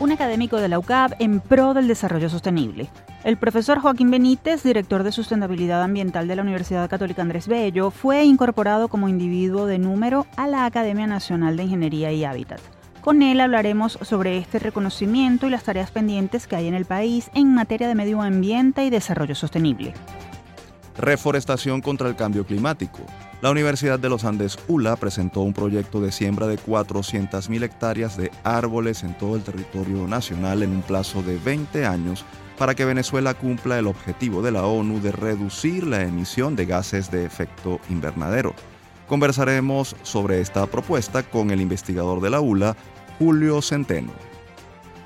[0.00, 2.88] un académico de la UCAP en pro del desarrollo sostenible.
[3.22, 8.24] El profesor Joaquín Benítez, director de sustentabilidad ambiental de la Universidad Católica Andrés Bello, fue
[8.24, 12.60] incorporado como individuo de número a la Academia Nacional de Ingeniería y Hábitat.
[13.02, 17.30] Con él hablaremos sobre este reconocimiento y las tareas pendientes que hay en el país
[17.34, 19.92] en materia de medio ambiente y desarrollo sostenible.
[20.96, 23.00] Reforestación contra el cambio climático.
[23.42, 28.30] La Universidad de los Andes ULA presentó un proyecto de siembra de 400.000 hectáreas de
[28.44, 32.24] árboles en todo el territorio nacional en un plazo de 20 años
[32.58, 37.10] para que Venezuela cumpla el objetivo de la ONU de reducir la emisión de gases
[37.10, 38.54] de efecto invernadero.
[39.08, 42.76] Conversaremos sobre esta propuesta con el investigador de la ULA,
[43.18, 44.12] Julio Centeno.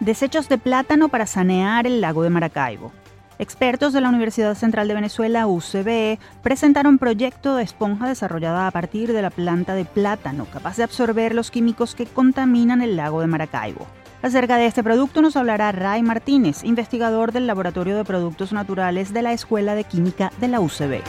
[0.01, 2.93] Desechos de plátano para sanear el lago de Maracaibo.
[3.38, 9.12] Expertos de la Universidad Central de Venezuela, UCB, presentaron proyecto de esponja desarrollada a partir
[9.12, 13.27] de la planta de plátano, capaz de absorber los químicos que contaminan el lago de
[13.27, 13.88] Maracaibo.
[14.23, 19.23] Acerca de este producto nos hablará Ray Martínez, investigador del Laboratorio de Productos Naturales de
[19.23, 21.02] la Escuela de Química de la UCB.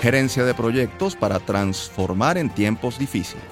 [0.00, 3.44] Gerencia de proyectos para transformar en tiempos difíciles.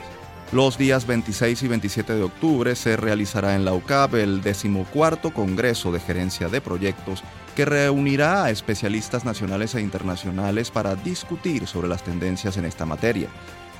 [0.50, 5.92] Los días 26 y 27 de octubre se realizará en la UCAB el decimocuarto Congreso
[5.92, 7.22] de Gerencia de Proyectos
[7.56, 13.28] que reunirá a especialistas nacionales e internacionales para discutir sobre las tendencias en esta materia.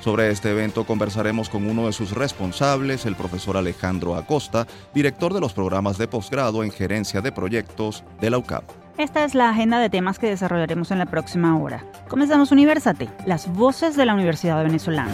[0.01, 5.39] Sobre este evento conversaremos con uno de sus responsables, el profesor Alejandro Acosta, director de
[5.39, 8.63] los programas de posgrado en gerencia de proyectos de la UCAP.
[8.97, 11.85] Esta es la agenda de temas que desarrollaremos en la próxima hora.
[12.07, 15.13] Comenzamos Universate, las voces de la Universidad Venezolana.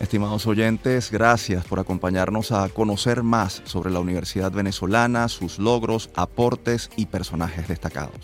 [0.00, 6.90] Estimados oyentes, gracias por acompañarnos a conocer más sobre la Universidad Venezolana, sus logros, aportes
[6.96, 8.14] y personajes destacados.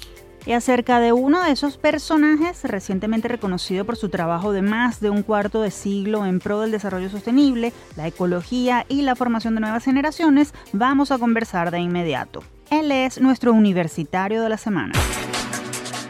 [0.44, 5.08] Y acerca de uno de esos personajes, recientemente reconocido por su trabajo de más de
[5.08, 9.60] un cuarto de siglo en pro del desarrollo sostenible, la ecología y la formación de
[9.60, 12.42] nuevas generaciones, vamos a conversar de inmediato.
[12.70, 14.92] Él es nuestro universitario de la semana.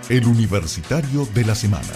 [0.08, 1.88] El universitario de la semana.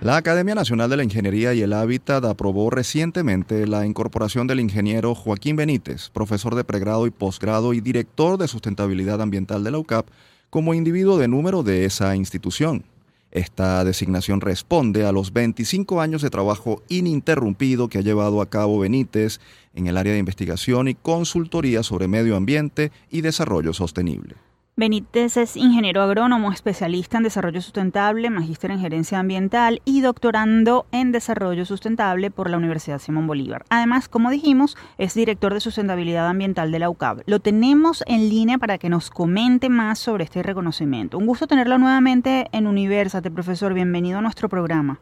[0.00, 5.14] La Academia Nacional de la Ingeniería y el Hábitat aprobó recientemente la incorporación del ingeniero
[5.14, 10.06] Joaquín Benítez, profesor de pregrado y posgrado y director de sustentabilidad ambiental de la UCAP,
[10.48, 12.84] como individuo de número de esa institución.
[13.30, 18.78] Esta designación responde a los 25 años de trabajo ininterrumpido que ha llevado a cabo
[18.78, 19.38] Benítez
[19.74, 24.36] en el área de investigación y consultoría sobre medio ambiente y desarrollo sostenible.
[24.80, 31.12] Benítez es ingeniero agrónomo, especialista en desarrollo sustentable, magíster en gerencia ambiental y doctorando en
[31.12, 33.64] desarrollo sustentable por la Universidad Simón Bolívar.
[33.68, 37.24] Además, como dijimos, es director de sustentabilidad ambiental de la UCAB.
[37.26, 41.18] Lo tenemos en línea para que nos comente más sobre este reconocimiento.
[41.18, 43.74] Un gusto tenerlo nuevamente en Universate, profesor.
[43.74, 44.98] Bienvenido a nuestro programa.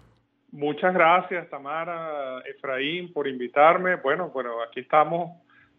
[0.50, 3.94] Muchas gracias, Tamara, Efraín, por invitarme.
[3.94, 5.31] Bueno, bueno, aquí estamos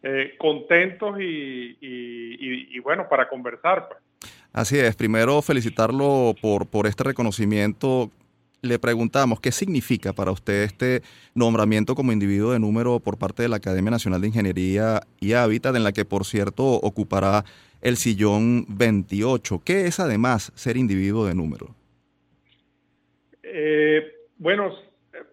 [0.03, 3.87] eh, contentos y, bueno, para conversar.
[3.89, 4.33] Pues.
[4.51, 8.09] Así es, primero felicitarlo por, por este reconocimiento.
[8.61, 11.01] Le preguntamos, ¿qué significa para usted este
[11.33, 15.75] nombramiento como individuo de número por parte de la Academia Nacional de Ingeniería y Hábitat,
[15.75, 17.45] en la que, por cierto, ocupará
[17.81, 19.61] el sillón 28?
[19.63, 21.73] ¿Qué es además ser individuo de número?
[23.43, 24.01] Eh,
[24.37, 24.73] bueno,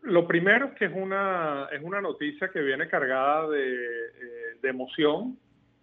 [0.02, 4.68] lo primero es que es una, es una noticia que viene cargada de, eh, de
[4.68, 5.38] emoción,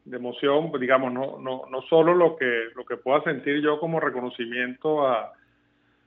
[0.05, 3.99] de emoción, digamos, no, no, no solo lo que, lo que pueda sentir yo como
[3.99, 5.33] reconocimiento a,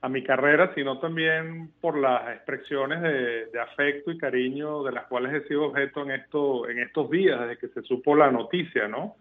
[0.01, 5.05] a mi carrera, sino también por las expresiones de, de, afecto y cariño de las
[5.07, 8.87] cuales he sido objeto en, esto, en estos días, desde que se supo la noticia,
[8.87, 9.15] ¿no?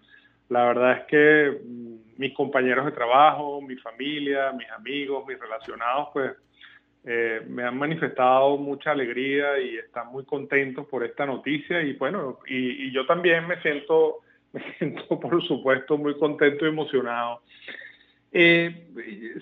[0.48, 6.08] La verdad es que mm, mis compañeros de trabajo, mi familia, mis amigos, mis relacionados,
[6.12, 6.32] pues
[7.08, 12.40] eh, me han manifestado mucha alegría y están muy contentos por esta noticia y bueno,
[12.48, 14.16] y, yo también me siento,
[14.52, 17.42] me siento por supuesto muy contento y emocionado.
[18.32, 18.88] Eh,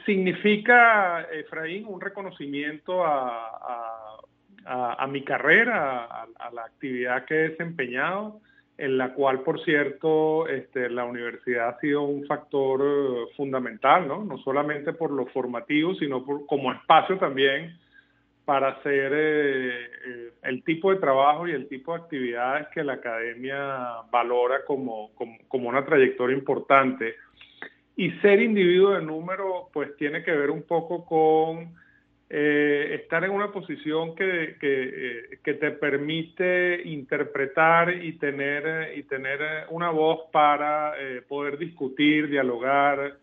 [0.05, 4.19] significa, Efraín, un reconocimiento a,
[4.67, 6.05] a, mi carrera,
[6.39, 8.41] a, la actividad que he desempeñado
[8.77, 14.25] en la cual, por cierto, este, la universidad ha sido un factor eh, fundamental, ¿no?
[14.25, 17.79] No solamente por lo formativo, sino por, como espacio también
[18.45, 22.95] para hacer eh, eh, el tipo de trabajo y el tipo de actividades que la
[22.95, 25.13] academia valora como,
[25.49, 27.15] como, una trayectoria importante.
[27.97, 31.75] Y ser individuo de número, pues tiene que ver un poco con
[32.37, 39.67] eh, estar en una posición que, que, que, te permite interpretar y tener, y tener
[39.71, 40.95] una voz para
[41.29, 43.19] poder discutir, dialogar,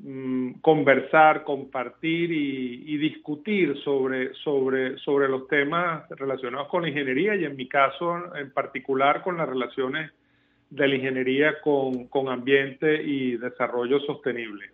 [0.00, 7.44] Mm, conversar, compartir y, discutir sobre, sobre, sobre los temas relacionados con la ingeniería y
[7.44, 10.12] en mi caso en particular con las relaciones
[10.70, 14.70] de la ingeniería con, con ambiente y desarrollo sostenible.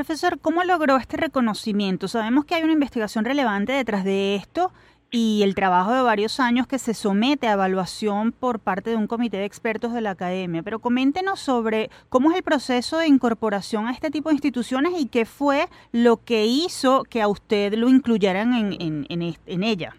[0.00, 2.08] Profesor, ¿cómo logró este reconocimiento?
[2.08, 4.72] Sabemos que hay una investigación relevante detrás de esto
[5.10, 9.06] y el trabajo de varios años que se somete a evaluación por parte de un
[9.06, 10.62] comité de expertos de la academia.
[10.62, 15.06] Pero coméntenos sobre cómo es el proceso de incorporación a este tipo de instituciones y
[15.06, 19.94] qué fue lo que hizo que a usted lo incluyeran en, ella.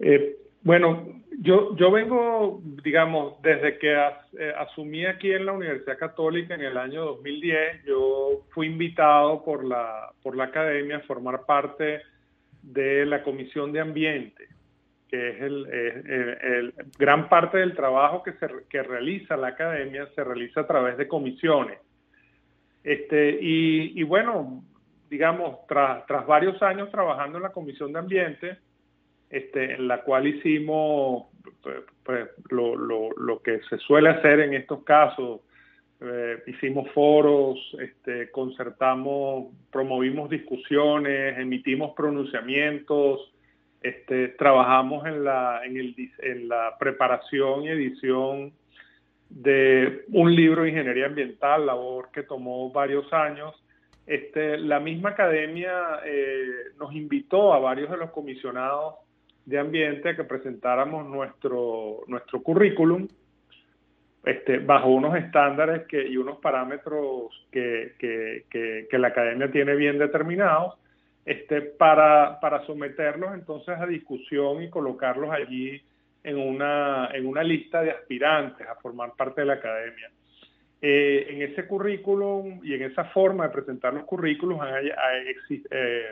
[0.00, 1.02] Eh, bueno,
[1.40, 6.76] yo, yo vengo, digamos, desde que eh, asumí aquí en la Universidad Católica en el
[6.76, 12.02] año 2010, yo fui invitado por la, por la academia a formar parte
[12.62, 14.48] de la Comisión de Ambiente,
[15.08, 20.62] que es el, gran parte del trabajo que, se, que realiza la academia se realiza
[20.62, 21.78] a través de comisiones.
[22.82, 24.64] Este, y, bueno,
[25.08, 28.58] digamos, tras varios años trabajando en la Comisión de Ambiente,
[29.30, 31.26] este, en la cual hicimos
[31.62, 35.40] pues, pues, lo, lo, lo, que se suele hacer en estos casos,
[36.00, 43.32] eh, hicimos foros, este, concertamos, promovimos discusiones, emitimos pronunciamientos,
[43.82, 48.52] este, trabajamos en la, en, el, en la preparación y edición
[49.28, 53.54] de un libro de ingeniería ambiental, labor que tomó varios años.
[54.06, 56.48] La misma academia eh,
[56.78, 58.94] nos invitó a varios de los comisionados
[59.48, 63.08] de ambiente a que presentáramos nuestro, nuestro currículum
[64.22, 70.74] este, bajo unos estándares que, y unos parámetros que, que, la academia tiene bien determinados,
[71.24, 75.80] este, para, para someterlos entonces a discusión y colocarlos allí
[76.24, 80.10] en una, en una lista de aspirantes a formar parte de la academia.
[80.82, 84.60] Eh, en ese currículum y en esa forma de presentar los currículos
[85.70, 86.04] eh,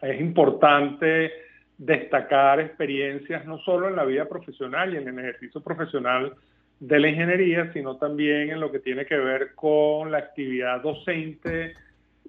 [0.00, 1.47] es importante
[1.78, 6.34] destacar experiencias no solo en la vida profesional y en el ejercicio profesional
[6.80, 11.74] de la ingeniería, sino también en lo que tiene que ver con la actividad docente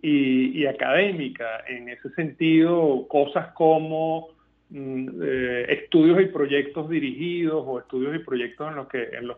[0.02, 1.64] y, académica.
[1.68, 4.30] En ese sentido, cosas como
[4.70, 9.38] mm, eh, estudios y proyectos dirigidos o estudios y proyectos en los que, en los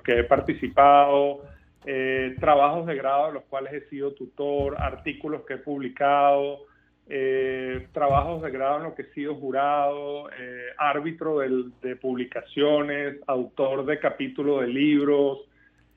[0.00, 1.42] que, en he participado,
[1.86, 6.60] eh, trabajos de grado de los cuales he sido tutor, artículos que he publicado,
[7.08, 13.84] eh, trabajos de grado en lo que he sido jurado, eh, árbitro de publicaciones, autor
[13.84, 15.40] de capítulos de libros,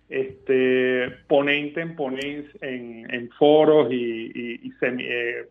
[0.10, 1.96] este, ponente en,
[2.62, 5.50] en, en foros y, eh,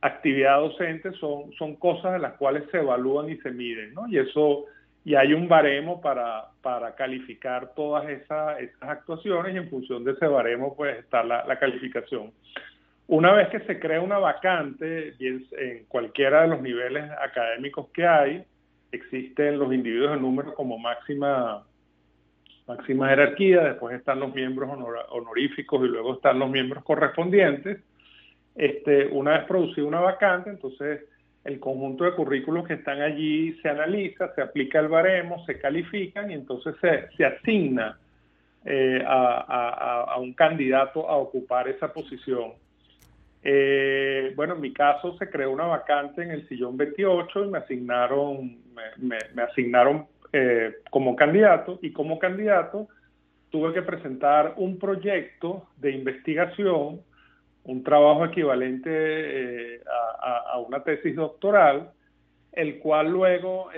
[0.00, 4.08] actividad docente son, son cosas de las cuales se evalúan y se miden, ¿no?
[4.08, 4.64] Y eso,
[5.04, 10.12] y hay un baremo para, para calificar todas esas, esas actuaciones y en función de
[10.12, 12.32] ese baremo pues está la, la calificación.
[13.10, 18.44] Una vez que se crea una vacante, en cualquiera de los niveles académicos que hay,
[18.92, 21.66] existen los individuos de número como máxima,
[22.68, 24.70] máxima jerarquía, después están los miembros
[25.08, 27.80] honoríficos y luego están los miembros correspondientes.
[28.54, 31.00] Este, una vez producida una vacante, entonces
[31.42, 36.30] el conjunto de currículos que están allí se analiza, se aplica el baremo, se califican
[36.30, 37.98] y entonces se, asigna
[38.64, 42.52] eh, a un candidato a ocupar esa posición.
[43.42, 47.58] Eh, bueno, en mi caso se creó una vacante en el sillón 28 y me
[47.58, 48.58] asignaron,
[48.98, 52.88] me, asignaron eh, como candidato y como candidato
[53.48, 57.00] tuve que presentar un proyecto de investigación,
[57.64, 59.80] un trabajo equivalente eh,
[60.22, 61.90] a, una tesis doctoral,
[62.52, 63.70] el cual luego,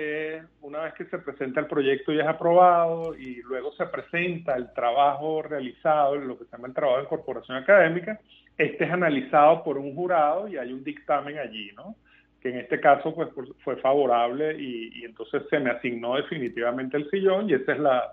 [0.62, 4.72] una vez que se presenta el proyecto ya es aprobado y luego se presenta el
[4.72, 8.18] trabajo realizado, lo que se llama el trabajo de incorporación académica,
[8.58, 11.96] este es analizado por un jurado y hay un dictamen allí, ¿no?
[12.40, 13.28] Que en este caso pues,
[13.64, 18.12] fue favorable y, entonces se me asignó definitivamente el sillón y esa es la,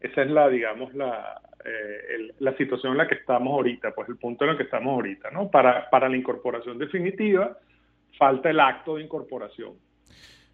[0.00, 4.16] esa es la, digamos, la, eh, la situación en la que estamos ahorita, pues el
[4.16, 5.50] punto en el que estamos ahorita, ¿no?
[5.50, 7.56] Para, para la incorporación definitiva
[8.18, 9.74] falta el acto de incorporación.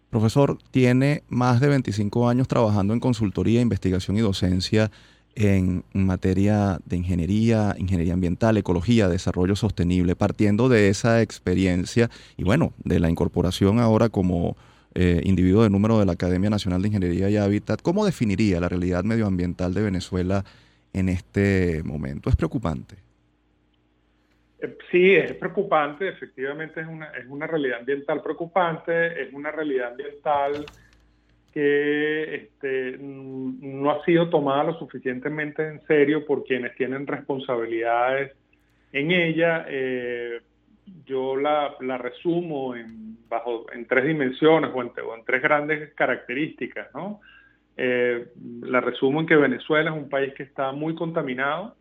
[0.09, 4.89] Profesor, tiene más de 25 años trabajando en consultoría, investigación y docencia
[5.39, 12.73] en materia de ingeniería, ingeniería ambiental, ecología, desarrollo sostenible, partiendo de esa experiencia y bueno,
[12.83, 14.57] de la incorporación ahora como
[14.95, 18.67] eh, individuo de número de la Academia Nacional de Ingeniería y Hábitat, ¿cómo definiría la
[18.67, 20.43] realidad medioambiental de Venezuela
[20.91, 22.31] en este momento?
[22.31, 22.95] ¿Es preocupante?
[24.59, 29.91] Eh, sí, es preocupante, efectivamente es una, es una realidad ambiental preocupante, es una realidad
[29.91, 30.65] ambiental
[31.57, 38.37] que este, no ha sido tomada lo suficientemente en serio por quienes tienen responsabilidades
[38.93, 39.65] en ella.
[39.67, 40.39] Eh,
[41.07, 46.93] yo la, resumo en, bajo, en tres dimensiones o en, tres grandes características.
[46.93, 47.21] ¿no?
[47.75, 48.27] Eh,
[48.61, 51.75] la resumo en que Venezuela es un país que está muy contaminado,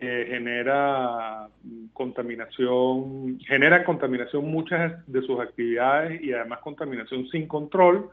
[0.00, 1.48] que genera
[1.92, 8.08] contaminación, genera contaminación muchas de sus actividades y además contaminación sin control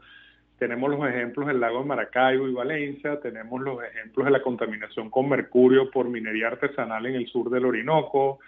[0.60, 5.08] tenemos los ejemplos del lago de Maracaibo y Valencia, tenemos los ejemplos de la contaminación
[5.08, 8.40] con mercurio por minería artesanal en el sur del Orinoco,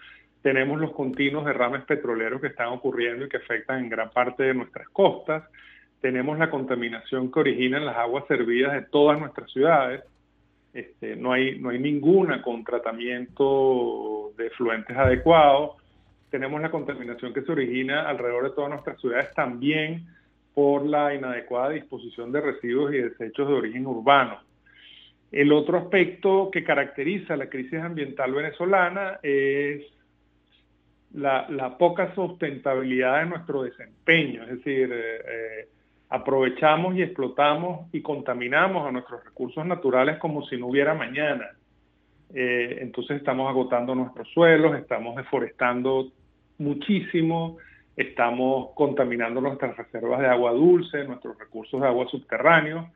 [0.43, 4.53] tenemos los continuos derrames petroleros que están ocurriendo y que afectan en gran parte de
[4.53, 5.43] nuestras costas,
[6.01, 10.03] tenemos la contaminación que originan las aguas servidas de todas nuestras ciudades,
[10.71, 15.77] este, no, hay, no hay ninguna con tratamiento de fluentes adecuados,
[16.29, 20.05] tenemos la contaminación que se origina alrededor de todas nuestras ciudades también
[20.53, 24.39] por la inadecuada disposición de residuos y desechos de origen urbano.
[25.31, 29.81] El otro aspecto que caracteriza la crisis ambiental venezolana es
[31.13, 35.67] la, poca sustentabilidad de nuestro desempeño, es decir, eh, eh,
[36.09, 41.49] aprovechamos y explotamos y contaminamos a nuestros recursos naturales como si no hubiera mañana.
[42.33, 46.11] Eh, entonces estamos agotando nuestros suelos, estamos deforestando
[46.57, 47.57] muchísimo,
[47.95, 52.87] estamos contaminando nuestras reservas de agua dulce, nuestros recursos de agua subterráneos,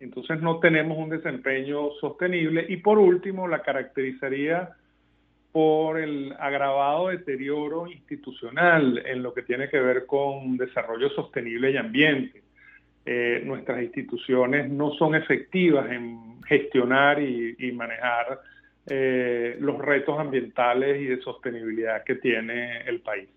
[0.00, 4.70] entonces no tenemos un desempeño sostenible y por último la caracterizaría
[5.52, 11.76] por el agravado deterioro institucional en lo que tiene que ver con desarrollo sostenible y
[11.76, 12.42] ambiente.
[13.04, 18.40] Eh, nuestras instituciones no son efectivas en gestionar y, manejar
[18.86, 23.28] eh, los retos ambientales y de sostenibilidad que tiene el país.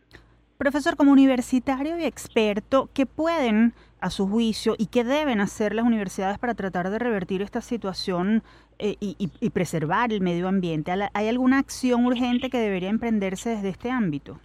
[0.58, 5.86] Profesor, como universitario y experto, ¿qué pueden, a su juicio, y qué deben hacer las
[5.86, 8.44] universidades para tratar de revertir esta situación
[8.80, 10.92] eh, y, preservar el medio ambiente?
[11.14, 14.40] ¿Hay alguna acción urgente que debería emprenderse desde este ámbito?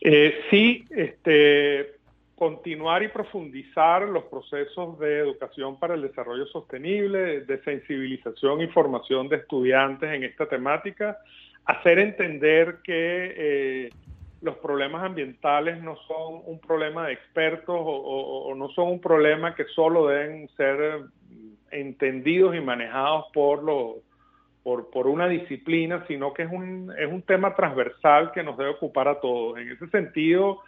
[0.00, 1.98] Eh, sí, este,
[2.38, 9.28] continuar y profundizar los procesos de educación para el desarrollo sostenible, de sensibilización y formación
[9.28, 11.18] de estudiantes en esta temática,
[11.64, 13.90] hacer entender que eh,
[14.40, 19.64] los problemas ambientales no son un problema de expertos o, no son un problema que
[19.74, 21.02] solo deben ser
[21.70, 23.96] entendidos y manejados por, lo,
[24.62, 28.70] por, por una disciplina, sino que es un, es un tema transversal que nos debe
[28.70, 29.58] ocupar a todos.
[29.58, 30.60] En ese sentido,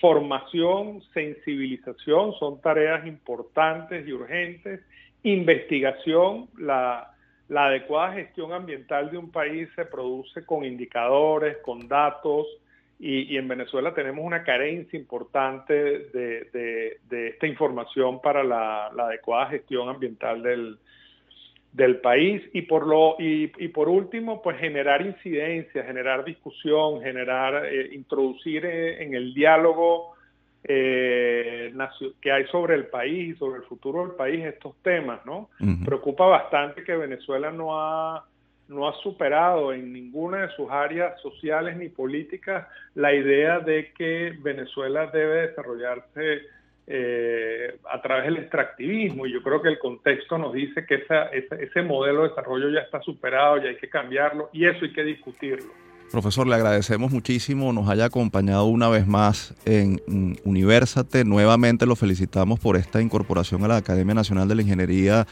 [0.00, 4.80] formación, sensibilización son tareas importantes y urgentes,
[5.24, 7.10] investigación, la,
[7.48, 12.46] la adecuada gestión ambiental de un país se produce con indicadores, con datos,
[13.00, 20.42] y, en Venezuela tenemos una carencia importante de, esta información para la, adecuada gestión ambiental
[20.42, 20.78] del,
[21.72, 22.42] del país.
[22.52, 29.02] Y por lo y, por último pues generar incidencia generar discusión generar eh, introducir eh,
[29.02, 30.14] en el diálogo
[30.64, 31.72] eh,
[32.20, 35.50] que hay sobre el país y sobre el futuro del país estos temas no
[35.84, 38.24] preocupa bastante que Venezuela no ha
[38.68, 44.36] no ha superado en ninguna de sus áreas sociales ni políticas la idea de que
[44.40, 46.42] Venezuela debe desarrollarse
[46.86, 51.04] eh, a través del extractivismo y yo creo que el contexto nos dice que
[51.60, 55.04] ese modelo de desarrollo ya está superado y hay que cambiarlo y eso hay que
[55.04, 55.72] discutirlo.
[56.10, 60.00] Profesor, le agradecemos muchísimo, nos haya acompañado una vez más en
[60.44, 61.26] Universate.
[61.26, 65.26] Nuevamente lo felicitamos por esta incorporación a la Academia Nacional de la Ingeniería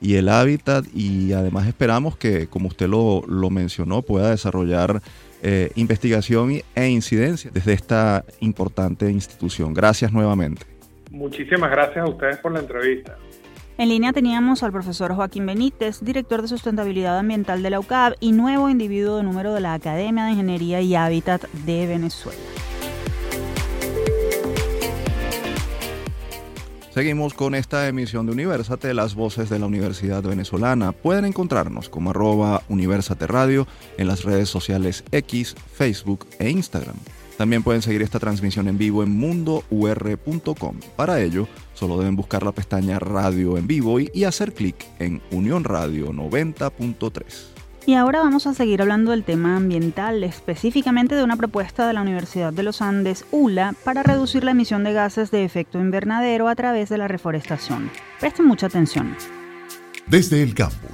[0.00, 5.02] y el hábitat y además esperamos que, como usted lo, mencionó, pueda desarrollar
[5.42, 9.74] eh, investigación e incidencia desde esta importante institución.
[9.74, 10.66] Gracias nuevamente.
[11.10, 13.16] Muchísimas gracias a ustedes por la entrevista.
[13.78, 18.32] En línea teníamos al profesor Joaquín Benítez, director de sustentabilidad ambiental de la UCAB y
[18.32, 22.38] nuevo individuo de número de la Academia de Ingeniería y Hábitat de Venezuela.
[27.00, 30.92] Seguimos con esta emisión de Universate, las voces de la Universidad Venezolana.
[30.92, 33.66] Pueden encontrarnos como arroba Universate Radio
[33.96, 36.96] en las redes sociales X, Facebook e Instagram.
[37.38, 40.76] También pueden seguir esta transmisión en vivo en mundour.com.
[40.94, 45.64] Para ello, solo deben buscar la pestaña Radio en vivo y, hacer clic en Unión
[45.64, 47.59] Radio 90.3.
[47.90, 52.02] Y ahora vamos a seguir hablando del tema ambiental, específicamente de una propuesta de la
[52.02, 56.54] Universidad de los Andes, ULA, para reducir la emisión de gases de efecto invernadero a
[56.54, 57.90] través de la reforestación.
[58.20, 59.16] Presten mucha atención.
[60.06, 60.89] Desde el campus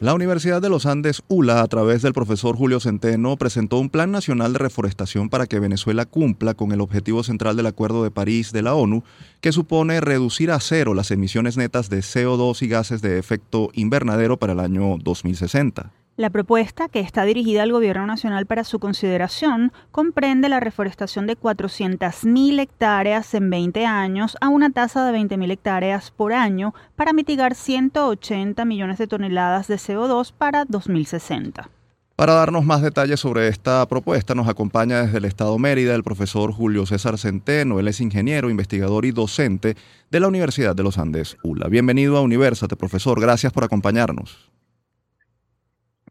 [0.00, 4.10] la Universidad de los Andes, ULA, a través del profesor Julio Centeno, presentó un Plan
[4.10, 8.50] Nacional de Reforestación para que Venezuela cumpla con el objetivo central del Acuerdo de París
[8.50, 9.04] de la ONU,
[9.42, 14.38] que supone reducir a cero las emisiones netas de CO2 y gases de efecto invernadero
[14.38, 15.92] para el año 2060.
[16.20, 21.34] La propuesta, que está dirigida al Gobierno Nacional para su consideración, comprende la reforestación de
[21.34, 27.54] 400.000 hectáreas en 20 años a una tasa de 20.000 hectáreas por año para mitigar
[27.54, 31.70] 180 millones de toneladas de CO2 para 2060.
[32.16, 36.52] Para darnos más detalles sobre esta propuesta nos acompaña desde el Estado Mérida el profesor
[36.52, 37.80] Julio César Centeno.
[37.80, 39.74] Él es ingeniero, investigador y docente
[40.10, 41.68] de la Universidad de los Andes, ULA.
[41.68, 43.22] Bienvenido a Universate, profesor.
[43.22, 44.50] Gracias por acompañarnos.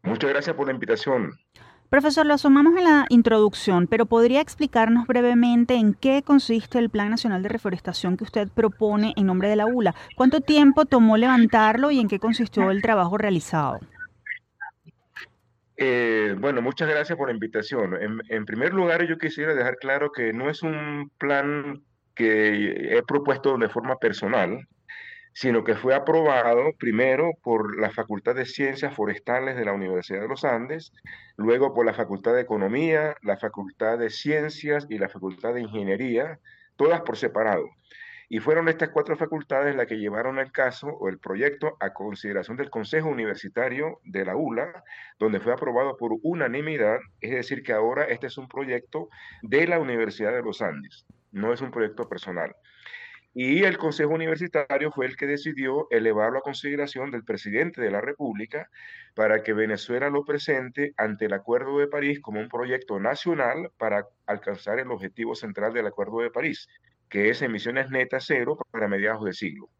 [0.02, 1.32] Muchas gracias por la invitación.
[1.90, 7.10] Profesor, lo asomamos en la introducción, pero ¿podría explicarnos brevemente en qué consiste el Plan
[7.10, 9.94] Nacional de Reforestación que usted propone en nombre de la ULA?
[10.14, 13.80] ¿Cuánto tiempo tomó levantarlo y en qué consistió el trabajo realizado?
[15.76, 17.96] Eh, bueno, muchas gracias por la invitación.
[18.28, 21.82] en, primer lugar, yo quisiera dejar claro que no es un plan
[22.14, 24.68] que he propuesto de forma personal,
[25.32, 30.28] sino que fue aprobado primero por la Facultad de Ciencias Forestales de la Universidad de
[30.28, 30.92] los Andes,
[31.36, 36.38] luego por la Facultad de Economía, la Facultad de Ciencias y la Facultad de Ingeniería,
[36.76, 37.68] todas por separado.
[38.32, 42.56] Y fueron estas cuatro facultades las que llevaron el caso o el proyecto a consideración
[42.56, 44.84] del Consejo Universitario de la ULA,
[45.18, 49.08] donde fue aprobado por unanimidad, es decir, que ahora este es un proyecto
[49.42, 52.54] de la Universidad de los Andes, no es un proyecto personal.
[53.32, 58.00] Y el Consejo Universitario fue el que decidió elevarlo a consideración del presidente de la
[58.00, 58.68] República
[59.14, 64.08] para que Venezuela lo presente ante el Acuerdo de París como un proyecto nacional para
[64.26, 66.66] alcanzar el objetivo central del Acuerdo de París,
[67.08, 69.70] que es emisiones netas cero para mediados de siglo.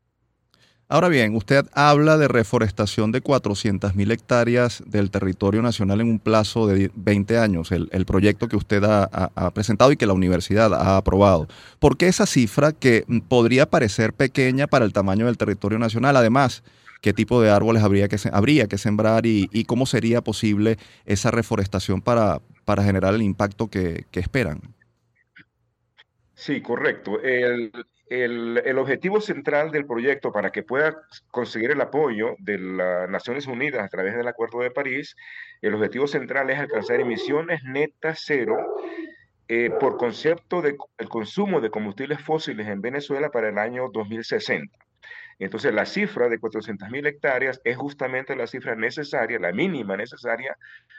[0.92, 6.66] Ahora bien, usted habla de reforestación de 400.000 hectáreas del territorio nacional en un plazo
[6.66, 11.46] de 20 años, el, proyecto que usted ha, presentado y que la universidad ha aprobado.
[11.78, 16.16] ¿Por qué esa cifra que podría parecer pequeña para el tamaño del territorio nacional?
[16.16, 16.64] Además,
[17.00, 20.76] ¿qué tipo de árboles habría que, habría que sembrar y, cómo sería posible
[21.06, 24.60] esa reforestación para, para generar el impacto que, esperan?
[26.34, 27.20] Sí, correcto.
[28.10, 33.84] El, objetivo central del proyecto para que pueda conseguir el apoyo de las Naciones Unidas
[33.84, 35.14] a través del Acuerdo de París,
[35.62, 38.56] el objetivo central es alcanzar emisiones netas cero
[39.46, 40.76] eh, por concepto del
[41.08, 44.76] consumo de combustibles fósiles en Venezuela para el año 2060.
[45.40, 50.56] Entonces, la cifra de 400.000 hectáreas es justamente la cifra necesaria, la mínima necesaria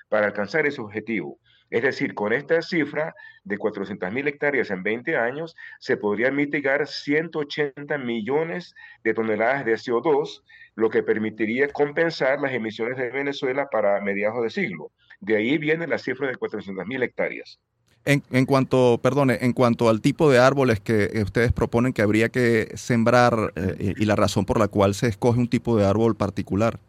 [0.09, 1.37] para alcanzar ese objetivo.
[1.69, 7.97] Es decir, con esta cifra de 400.000 hectáreas en 20 años, se podrían mitigar 180
[7.99, 8.73] millones
[9.03, 10.41] de toneladas de CO2,
[10.73, 14.91] lo que permitiría compensar las emisiones de Venezuela para mediados de siglo.
[15.19, 17.59] De ahí viene la cifra de 400.000 hectáreas.
[18.03, 22.71] En, cuanto, perdone, en cuanto al tipo de árboles que ustedes proponen que habría que
[22.73, 26.79] sembrar eh, y la razón por la cual se escoge un tipo de árbol particular.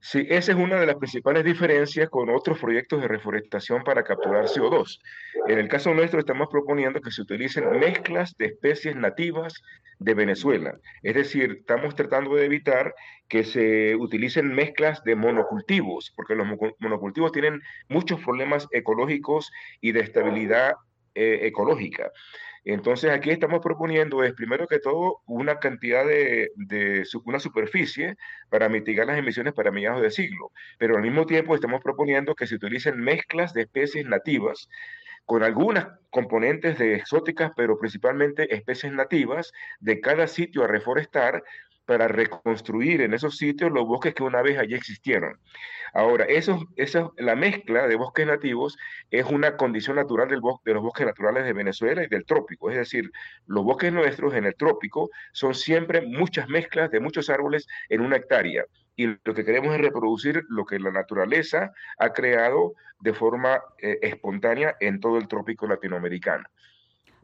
[0.00, 4.44] Sí, esa es una de las principales diferencias con otros proyectos de reforestación para capturar
[4.44, 5.00] CO2.
[5.48, 9.60] En el caso nuestro estamos proponiendo que se utilicen mezclas de especies nativas
[9.98, 10.78] de Venezuela.
[11.02, 12.94] Es decir, estamos tratando de evitar
[13.28, 16.46] que se utilicen mezclas de monocultivos, porque los
[16.78, 20.74] monocultivos tienen muchos problemas ecológicos y de estabilidad
[21.16, 22.12] eh, ecológica.
[22.64, 26.50] Entonces aquí estamos proponiendo es primero que todo una cantidad de,
[27.24, 28.16] una superficie
[28.50, 32.46] para mitigar las emisiones para mediados de siglo, pero al mismo tiempo estamos proponiendo que
[32.46, 34.68] se utilicen mezclas de especies nativas
[35.24, 41.44] con algunas componentes de exóticas, pero principalmente especies nativas de cada sitio a reforestar
[41.88, 45.40] para reconstruir en esos sitios los bosques que una vez allí existieron.
[45.94, 48.76] Ahora, eso, eso, la mezcla de bosques nativos
[49.10, 52.68] es una condición natural del de los bosques naturales de Venezuela y del trópico.
[52.70, 53.10] Es decir,
[53.46, 58.16] los bosques nuestros en el trópico son siempre muchas mezclas de muchos árboles en una
[58.16, 58.66] hectárea.
[58.94, 63.98] Y lo que queremos es reproducir lo que la naturaleza ha creado de forma eh,
[64.02, 66.44] espontánea en todo el trópico latinoamericano.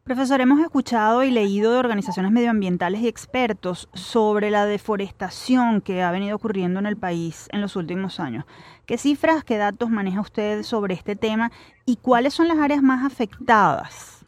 [0.04, 6.10] Profesor, hemos escuchado y leído de organizaciones medioambientales y expertos sobre la deforestación que ha
[6.10, 8.44] venido ocurriendo en el país en los últimos años.
[8.84, 11.50] ¿Qué cifras, qué datos maneja usted sobre este tema
[11.86, 14.26] y cuáles son las áreas más afectadas?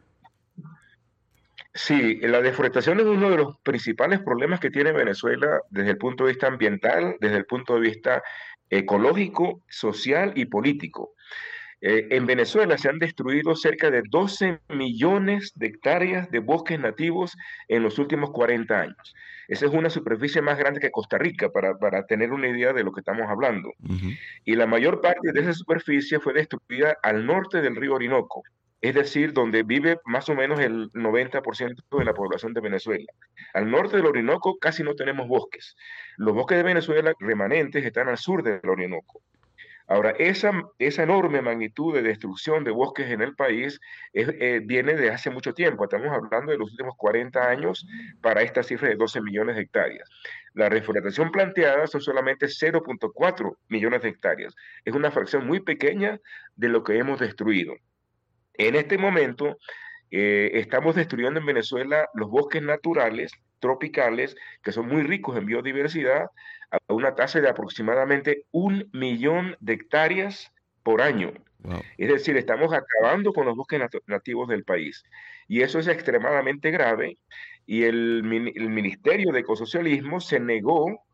[1.74, 6.24] Sí, la deforestación es uno de los principales problemas que tiene Venezuela desde el punto
[6.24, 8.22] de vista ambiental, desde el punto de vista
[8.70, 11.12] ecológico, social y político.
[11.82, 17.36] Eh, en Venezuela se han destruido cerca de 12 millones de hectáreas de bosques nativos
[17.68, 19.14] en los últimos 40 años.
[19.48, 22.92] Esa es una superficie más grande que Costa Rica, para, tener una idea de lo
[22.92, 23.72] que estamos hablando.
[24.44, 28.42] Y la mayor parte de esa superficie fue destruida al norte del río Orinoco,
[28.80, 33.12] es decir, donde vive más o menos el 90% de la población de Venezuela.
[33.54, 35.76] Al norte del Orinoco casi no tenemos bosques.
[36.16, 39.22] Los bosques de Venezuela remanentes están al sur del Orinoco.
[39.88, 43.80] Ahora, esa, esa enorme magnitud de destrucción de bosques en el país
[44.12, 45.84] eh, viene de hace mucho tiempo.
[45.84, 47.86] Estamos hablando de los últimos 40 años
[48.20, 50.10] para esta cifra de 12 millones de hectáreas.
[50.54, 54.56] La reforestación planteada son solamente 0.4 millones de hectáreas.
[54.84, 56.18] Es una fracción muy pequeña
[56.56, 57.74] de lo que hemos destruido.
[58.54, 59.56] En este momento,
[60.10, 66.26] eh, estamos destruyendo en Venezuela los bosques naturales tropicales que son muy ricos en biodiversidad
[66.70, 71.32] a una tasa de aproximadamente un millón de hectáreas por año.
[71.98, 75.02] Es decir, estamos acabando con los bosques nativos del país.
[75.48, 77.18] Y eso es extremadamente grave.
[77.66, 81.05] Y el, el Ministerio de Ecosocialismo se negó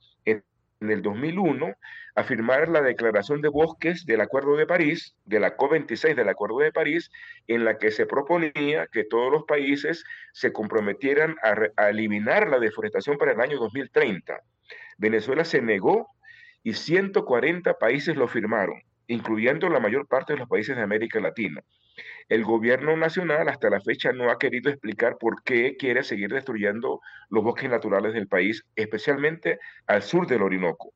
[0.82, 1.74] en, el 2001
[2.14, 6.58] a firmar la Declaración de Bosques del Acuerdo de París, de la COP26 del Acuerdo
[6.58, 7.10] de París,
[7.46, 12.58] en la que se proponía que todos los países se comprometieran a, a eliminar la
[12.58, 14.40] deforestación para el año 2030.
[14.98, 16.08] Venezuela se negó
[16.62, 21.62] y 140 países lo firmaron, incluyendo la mayor parte de los países de América Latina.
[22.28, 27.00] El gobierno nacional hasta la fecha no ha querido explicar por qué quiere seguir destruyendo
[27.28, 30.92] los bosques naturales del país, especialmente al sur del Orinoco.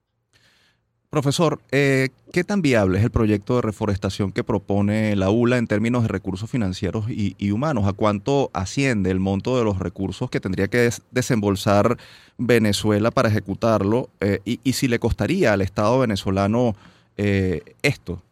[1.11, 5.67] Profesor, eh, ¿qué tan viable es el proyecto de reforestación que propone la ULA en
[5.67, 7.87] términos de recursos financieros y, humanos?
[7.87, 11.97] ¿A cuánto asciende el monto de los recursos que tendría que desembolsar
[12.39, 14.11] Venezuela para ejecutarlo?
[14.21, 16.75] Eh, y, si le costaría al Estado venezolano
[17.17, 18.23] eh, esto?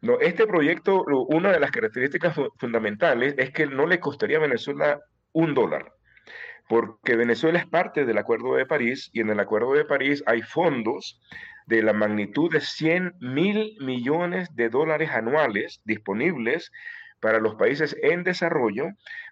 [0.00, 5.00] No, este proyecto, una de las características fundamentales es que no le costaría a Venezuela
[5.32, 5.96] un dólar
[6.68, 10.42] porque Venezuela es parte del Acuerdo de París y en el Acuerdo de París hay
[10.42, 11.20] fondos
[11.66, 16.70] de la magnitud de 100 mil millones de dólares anuales disponibles
[17.20, 18.86] para los países en desarrollo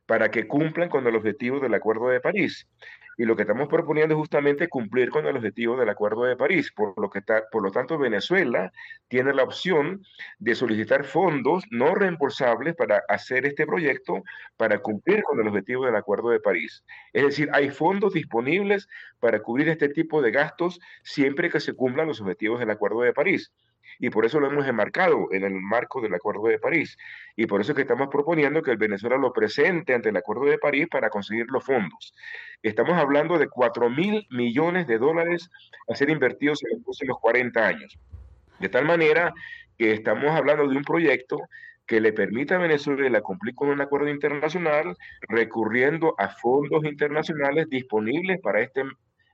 [0.07, 2.69] para que cumplan con el objetivo del Acuerdo de París.
[3.17, 6.73] Y lo que estamos proponiendo es justamente cumplir con el objetivo del Acuerdo de París.
[6.75, 8.73] Por lo, que por lo tanto, Venezuela
[9.09, 10.03] tiene la opción
[10.39, 14.23] de solicitar fondos no reembolsables para hacer este proyecto
[14.57, 16.85] para cumplir con el objetivo del Acuerdo de París.
[17.13, 18.89] Es decir, hay fondos disponibles
[19.21, 23.13] para cubrir este tipo de gastos siempre que se cumplan los objetivos del Acuerdo de
[23.13, 23.53] París
[23.99, 26.97] y por eso lo hemos enmarcado en el marco del Acuerdo de París.
[27.37, 30.45] Y por eso es que estamos proponiendo que el Venezuela lo presente ante el Acuerdo
[30.45, 32.15] de París para conseguir los fondos.
[32.63, 35.51] Estamos hablando de 4 mil millones de dólares
[35.89, 37.99] a ser invertidos en los próximos 40 años.
[38.59, 39.33] De tal manera
[39.77, 41.39] que estamos hablando de un proyecto
[41.87, 44.97] que le permita a Venezuela cumplir con un acuerdo internacional
[45.29, 48.85] recurriendo a fondos internacionales disponibles para este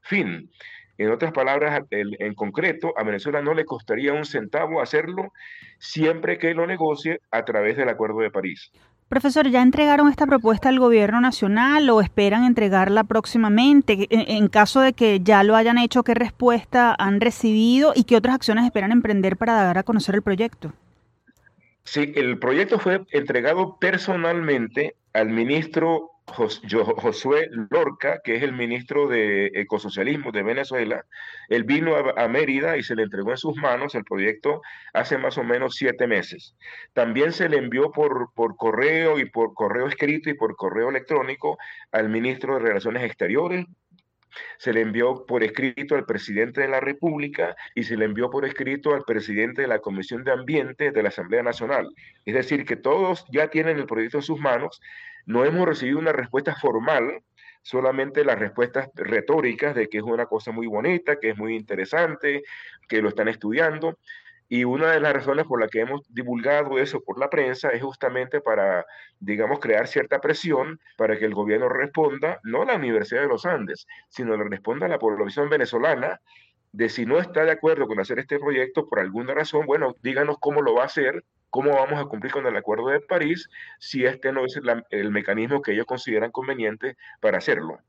[0.03, 0.51] fin.
[0.99, 5.33] En otras palabras, en concreto, a Venezuela no le costaría un centavo hacerlo
[5.79, 8.71] siempre que lo negocie a través del Acuerdo de París.
[9.11, 14.07] Profesor, ¿ya entregaron esta propuesta al gobierno nacional o esperan entregarla próximamente?
[14.09, 18.37] En, caso de que ya lo hayan hecho, ¿qué respuesta han recibido y qué otras
[18.37, 20.73] acciones esperan emprender para dar a conocer el proyecto?
[21.83, 29.47] Sí, el proyecto fue entregado personalmente al ministro Josué Lorca, que es el ministro de
[29.55, 31.05] Ecosocialismo de Venezuela,
[31.49, 34.63] él vino a, Mérida y se le entregó en sus manos el proyecto
[34.93, 36.55] hace más o menos siete meses.
[36.93, 41.59] También se le envió por, por correo y por correo escrito y por correo electrónico
[41.93, 43.67] al ministro de Relaciones Exteriores,
[44.59, 48.45] se le envió por escrito al presidente de la República y se le envió por
[48.45, 51.89] escrito al presidente de la Comisión de Ambiente de la Asamblea Nacional.
[52.25, 54.81] Es decir, que todos ya tienen el proyecto en sus manos
[55.27, 57.23] no hemos recibido una respuesta formal,
[57.63, 62.43] solamente las respuestas retóricas de que es una cosa muy bonita, que es muy interesante,
[62.89, 63.99] que lo están estudiando.
[64.51, 67.83] Y una de las razones por las que hemos divulgado eso por la prensa es
[67.83, 68.85] justamente para,
[69.21, 73.47] digamos, crear cierta presión para que el gobierno responda, no a la Universidad de los
[73.47, 76.21] Andes, sino le responda a la población venezolana
[76.73, 80.37] de si no está de acuerdo con hacer este proyecto por alguna razón, bueno, díganos
[80.41, 84.05] cómo lo va a hacer ¿cómo vamos a cumplir con el Acuerdo de París si
[84.05, 84.59] este no es
[84.91, 87.81] el mecanismo que ellos consideran conveniente para hacerlo?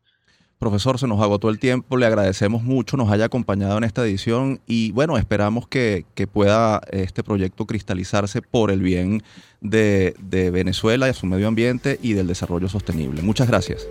[0.61, 4.61] Profesor, se nos agotó el tiempo, le agradecemos mucho, nos haya acompañado en esta edición
[4.67, 9.23] y bueno, esperamos que, pueda este proyecto cristalizarse por el bien
[9.59, 13.23] de, de Venezuela a su medio ambiente y del desarrollo sostenible.
[13.23, 13.87] Muchas gracias.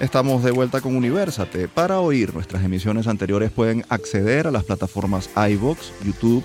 [0.00, 1.66] Estamos de vuelta con Universate.
[1.66, 6.44] Para oír nuestras emisiones anteriores pueden acceder a las plataformas iBox, YouTube,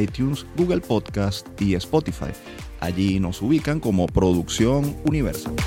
[0.00, 2.32] iTunes, Google Podcast y Spotify.
[2.80, 5.62] Allí nos ubican como Producción Universate.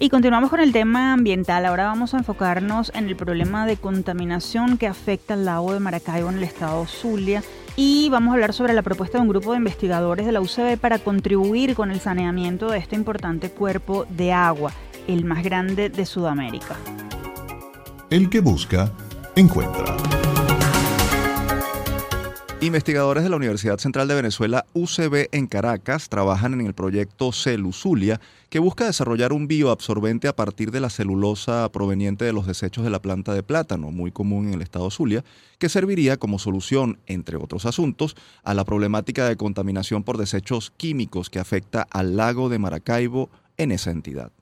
[0.00, 1.64] Y continuamos con el tema ambiental.
[1.64, 6.28] Ahora vamos a enfocarnos en el problema de contaminación que afecta al lago de Maracaibo
[6.28, 7.44] en el estado Zulia.
[7.76, 10.76] Y vamos a hablar sobre la propuesta de un grupo de investigadores de la UCB
[10.76, 14.72] para contribuir con el saneamiento de este importante cuerpo de agua
[15.08, 16.76] el más grande de Sudamérica.
[18.10, 18.92] El que busca,
[19.36, 19.96] encuentra.
[22.60, 28.22] Investigadores de la Universidad Central de Venezuela, UCB en Caracas, trabajan en el proyecto Celuzulia,
[28.48, 32.88] que busca desarrollar un bioabsorbente a partir de la celulosa proveniente de los desechos de
[32.88, 35.24] la planta de plátano, muy común en el estado Zulia,
[35.58, 41.28] que serviría como solución, entre otros asuntos, a la problemática de contaminación por desechos químicos
[41.28, 44.32] que afecta al lago de Maracaibo en esa entidad.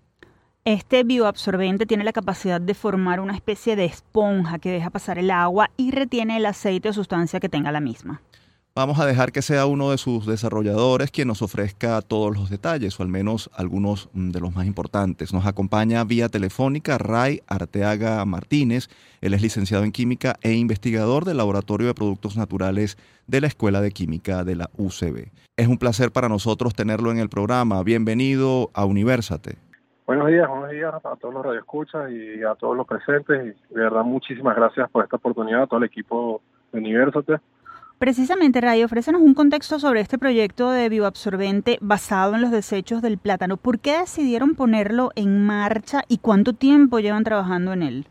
[0.64, 5.32] Este bioabsorbente tiene la capacidad de formar una especie de esponja que deja pasar el
[5.32, 8.22] agua y retiene el aceite o sustancia que tenga la misma.
[8.72, 12.98] Vamos a dejar que sea uno de sus desarrolladores quien nos ofrezca todos los detalles,
[12.98, 15.32] o al menos algunos mm, de los más importantes.
[15.32, 18.88] Nos acompaña vía telefónica Ray Arteaga Martínez.
[19.20, 23.80] Él es licenciado en Química e investigador del Laboratorio de Productos Naturales de la Escuela
[23.80, 25.32] de Química de la UCB.
[25.56, 27.82] Es un placer para nosotros tenerlo en el programa.
[27.82, 29.71] Bienvenido a Universate.
[30.04, 33.54] Buenos días, buenos días a todos los radioescuchas y a todos los presentes.
[33.70, 37.36] Y de verdad, muchísimas gracias por esta oportunidad, a todo el equipo de Universate.
[37.98, 43.16] Precisamente, Ray, ofrécenos un contexto sobre este proyecto de bioabsorbente basado en los desechos del
[43.16, 43.56] plátano.
[43.56, 48.06] ¿Por qué decidieron ponerlo en marcha y cuánto tiempo llevan trabajando en él?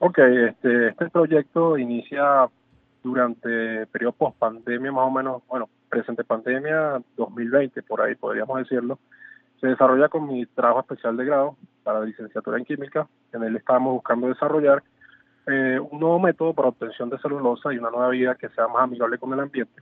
[0.00, 2.48] Ok, este, este proyecto inicia
[3.04, 8.98] durante periodo post pandemia, más o menos, bueno, presente pandemia 2020, por ahí podríamos decirlo
[9.62, 13.06] se desarrolla con mi trabajo especial de grado para licenciatura en química.
[13.32, 14.82] En él estábamos buscando desarrollar
[15.46, 18.82] eh, un nuevo método para obtención de celulosa y una nueva vida que sea más
[18.82, 19.80] amigable con el ambiente.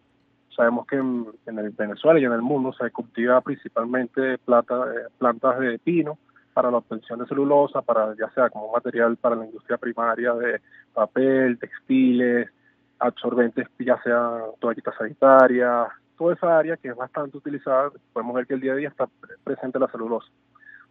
[0.54, 5.58] Sabemos que en, el Venezuela y en el mundo se cultiva principalmente plata, eh, plantas
[5.58, 6.18] de pino
[6.52, 10.60] para la obtención de celulosa, para ya sea como material para la industria primaria de
[10.92, 12.50] papel, textiles,
[12.98, 15.88] absorbentes, ya sea toallitas sanitarias,
[16.20, 19.08] toda esa área que es bastante utilizada, podemos ver que el día a día está
[19.42, 20.28] presente la celulosa.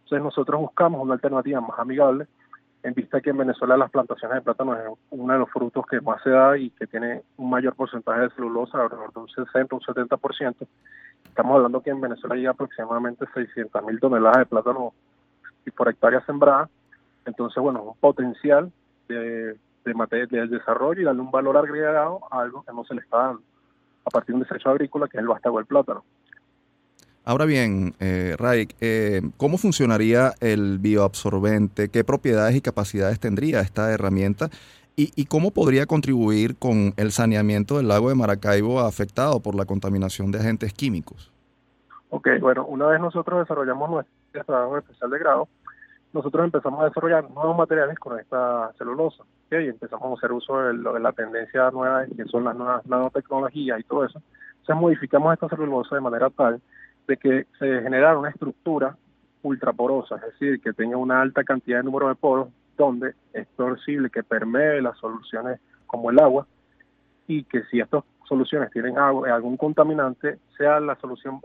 [0.02, 2.26] Entonces nosotros buscamos una alternativa más amigable,
[2.82, 6.00] en vista que en Venezuela las plantaciones de plátano es uno de los frutos que
[6.00, 9.72] más se da y que tiene un mayor porcentaje de celulosa, alrededor de un 60
[9.72, 10.66] un 70%.
[11.26, 14.92] Estamos hablando que en Venezuela hay aproximadamente 600 mil toneladas de plátano
[15.76, 16.68] por hectárea sembrada.
[17.24, 18.72] Entonces, bueno, un potencial
[19.06, 23.18] de, de desarrollo y darle un valor agregado a algo que no se le está
[23.18, 23.42] dando
[24.04, 26.04] a partir de un desecho agrícola que es el vástago del plátano.
[27.24, 31.90] Ahora bien, eh, Raik, eh, ¿cómo funcionaría el bioabsorbente?
[31.90, 34.48] ¿Qué propiedades y capacidades tendría esta herramienta?
[34.96, 40.30] ¿Y, cómo podría contribuir con el saneamiento del lago de Maracaibo afectado por la contaminación
[40.30, 41.32] de agentes químicos?
[42.10, 45.48] Ok, bueno, una vez nosotros desarrollamos nuestro trabajo especial de grado,
[46.12, 51.00] nosotros empezamos a desarrollar nuevos materiales con esta celulosa y empezamos a hacer uso de,
[51.00, 54.20] la tendencia nueva que son las nuevas nanotecnologías y todo eso.
[54.60, 56.60] Entonces modificamos esta celulosa de manera tal
[57.06, 58.96] de que se generara una estructura
[59.42, 64.10] ultraporosa, es decir, que tenga una alta cantidad de número de poros donde es posible
[64.10, 66.46] que permee las soluciones como el agua
[67.26, 71.40] y que si estas soluciones tienen algún contaminante, sea la solución,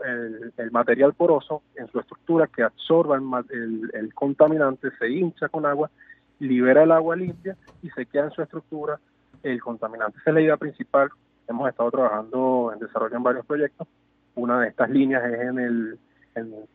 [0.56, 5.90] el, material poroso en su estructura que absorba el, el, contaminante, se hincha con agua,
[6.38, 9.00] libera el agua limpia y se queda en su estructura
[9.42, 10.18] el contaminante.
[10.20, 11.10] Esa es la idea principal.
[11.48, 13.88] Hemos estado trabajando en desarrollo en varios proyectos.
[14.36, 15.98] Una de estas líneas es en el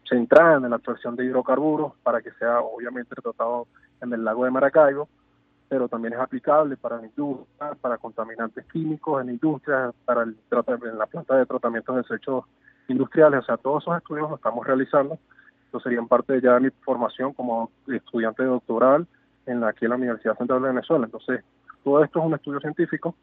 [0.09, 3.67] centrada en la absorción de hidrocarburos para que sea obviamente tratado
[4.01, 5.07] en el lago de Maracaibo,
[5.71, 10.97] pero también es aplicable para la industria, para contaminantes químicos en la industria, para en
[10.97, 12.43] la planta de tratamiento de desechos
[12.89, 15.17] industriales, o sea, todos esos estudios los estamos realizando,
[15.63, 19.07] Estos serían parte ya de mi formación como estudiante doctoral
[19.45, 21.05] en aquí en la Universidad Central de Venezuela.
[21.05, 21.41] Entonces,
[21.85, 23.15] todo esto es un estudio científico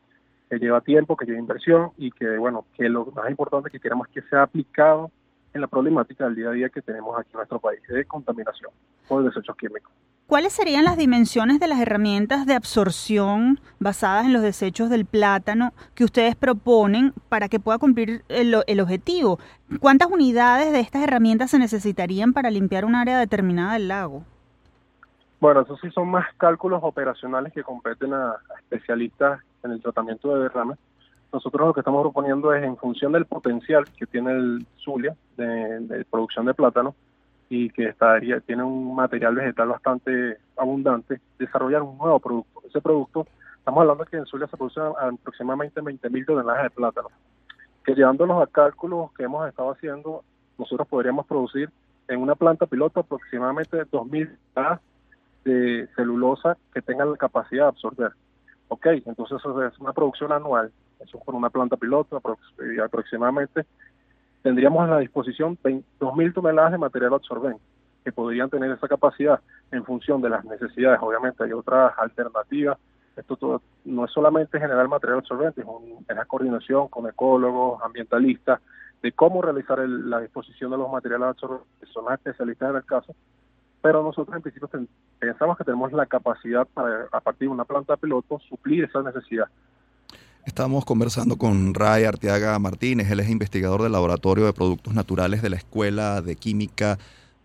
[0.48, 4.08] que lleva tiempo, que lleva inversión y que, bueno, que lo más importante que queremos
[4.08, 5.10] que sea aplicado
[5.52, 8.70] en la problemática del día a día que tenemos aquí en nuestro país de contaminación
[9.06, 9.92] por desechos químicos.
[10.28, 15.72] ¿Cuáles serían las dimensiones de las herramientas de absorción basadas en los desechos del plátano
[15.94, 19.38] que ustedes proponen para que pueda cumplir el, el, objetivo?
[19.80, 24.22] ¿Cuántas unidades de estas herramientas se necesitarían para limpiar un área determinada del lago?
[25.40, 30.42] Bueno, esos sí son más cálculos operacionales que competen a, especialistas en el tratamiento de
[30.42, 30.76] derrames.
[31.32, 36.04] Nosotros lo que estamos proponiendo es, en función del potencial que tiene el Zulia de,
[36.10, 36.94] producción de plátano
[37.50, 42.62] y que estaría, tiene un material vegetal bastante abundante, desarrollar un nuevo producto.
[42.68, 43.26] Ese producto,
[43.58, 47.08] estamos hablando que en Zulia se produce aproximadamente 20.000 toneladas de plátano,
[47.84, 50.22] que llevándonos a cálculos que hemos estado haciendo,
[50.58, 51.70] nosotros podríamos producir
[52.08, 54.80] en una planta piloto aproximadamente 2.000 toneladas
[55.44, 58.12] de celulosa que tengan la capacidad de absorber.
[58.68, 62.20] Ok, entonces eso es una producción anual, eso con una planta piloto
[62.58, 63.64] y aproximadamente
[64.42, 67.62] tendríamos a la disposición 2.000 toneladas de material absorbente
[68.04, 70.98] que podrían tener esa capacidad en función de las necesidades.
[71.02, 72.78] Obviamente hay otras alternativas.
[73.16, 78.60] Esto todo, no es solamente generar material absorbente, es, una coordinación con ecólogos, ambientalistas,
[79.02, 82.84] de cómo realizar la disposición de los materiales absorbentes, que son las especialistas en el
[82.84, 83.14] caso,
[83.82, 84.68] pero nosotros en principio
[85.18, 89.48] pensamos que tenemos la capacidad para, a partir de una planta piloto, suplir esa necesidad.
[90.48, 95.50] Estamos conversando con Ray Arteaga Martínez, él es investigador del Laboratorio de Productos Naturales de
[95.50, 96.98] la Escuela de Química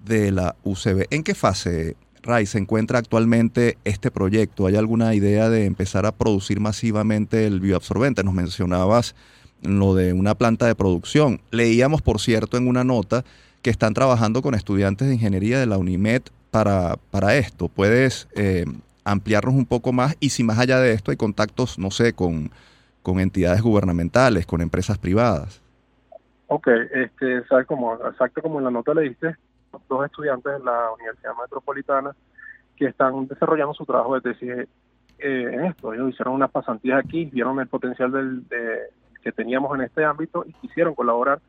[0.05, 1.07] de la UCB.
[1.09, 4.67] ¿En qué fase, Ray, se encuentra actualmente este proyecto?
[4.67, 8.23] ¿Hay alguna idea de empezar a producir masivamente el bioabsorbente?
[8.23, 9.15] Nos mencionabas
[9.61, 11.41] lo de una planta de producción.
[11.51, 13.25] Leíamos, por cierto, en una nota
[13.61, 17.67] que están trabajando con estudiantes de ingeniería de la UNIMED para, para esto.
[17.67, 18.63] ¿Puedes eh,
[19.03, 20.15] ampliarnos un poco más?
[20.21, 22.49] Y si más allá de esto hay contactos, no sé, con,
[23.03, 25.61] con entidades gubernamentales, con empresas privadas.
[26.47, 29.35] Ok, este, como, exacto como en la nota le diste,
[29.89, 32.15] dos estudiantes de la Universidad Metropolitana
[32.75, 34.67] que están desarrollando su trabajo de tesis eh,
[35.19, 35.93] en esto.
[35.93, 38.79] Ellos hicieron unas pasantías aquí, vieron el potencial del, de,
[39.21, 41.39] que teníamos en este ámbito y quisieron colaborar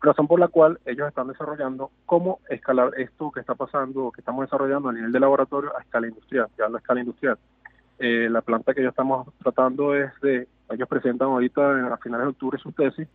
[0.00, 4.44] razón por la cual ellos están desarrollando cómo escalar esto que está pasando, que estamos
[4.44, 7.38] desarrollando a nivel de laboratorio a escala industrial, ya a escala industrial.
[7.98, 12.30] Eh, la planta que ellos estamos tratando es de, ellos presentan ahorita a finales de
[12.30, 13.08] octubre su tesis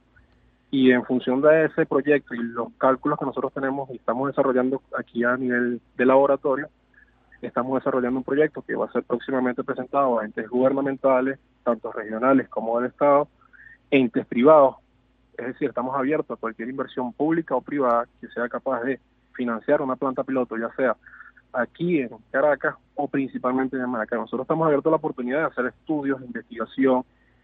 [0.72, 4.82] y en función de ese proyecto y los cálculos que nosotros tenemos y estamos desarrollando
[4.98, 6.68] aquí a nivel de laboratorio,
[7.42, 12.50] estamos desarrollando un proyecto que va a ser próximamente presentado a entes gubernamentales, tanto regionales
[12.50, 13.28] como del Estado,
[13.92, 14.78] entes privados,
[15.38, 19.00] es decir, estamos abiertos a cualquier inversión pública o privada que sea capaz de
[19.34, 20.96] financiar una planta piloto, ya sea
[21.54, 24.20] aquí en Caracas o principalmente en Maracay.
[24.20, 27.04] Nosotros estamos abiertos a la oportunidad de hacer estudios, investigación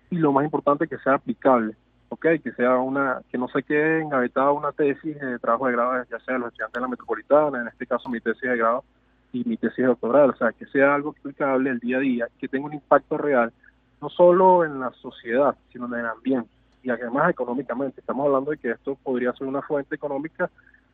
[0.10, 1.76] y lo más importante que sea aplicable,
[2.10, 2.26] ¿ok?
[2.44, 6.20] Que sea una, que no se quede engavetada una tesis de trabajo de grado, ya
[6.20, 8.84] sea de los estudiantes de la metropolitana, en este caso mi tesis de grado
[9.32, 12.48] y mi tesis doctoral, o sea, que sea algo aplicable el día a día, que
[12.48, 13.54] tenga un impacto real,
[14.02, 16.50] no solo en la sociedad, sino en el ambiente
[16.84, 18.00] y además económicamente.
[18.00, 20.50] Estamos hablando de que esto podría ser una fuente económica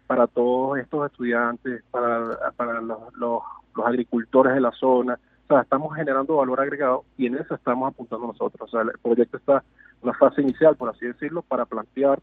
[0.08, 3.42] para todos estos estudiantes, para, para los, los,
[3.84, 5.20] agricultores de la zona.
[5.44, 8.70] O sea, estamos generando valor agregado y en eso estamos apuntando nosotros.
[8.70, 9.64] O sea, el proyecto está
[10.02, 12.20] en la fase inicial, por así decirlo, para plantear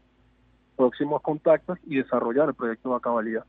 [0.75, 3.45] próximos contactos y desarrollar el proyecto de cabalidad.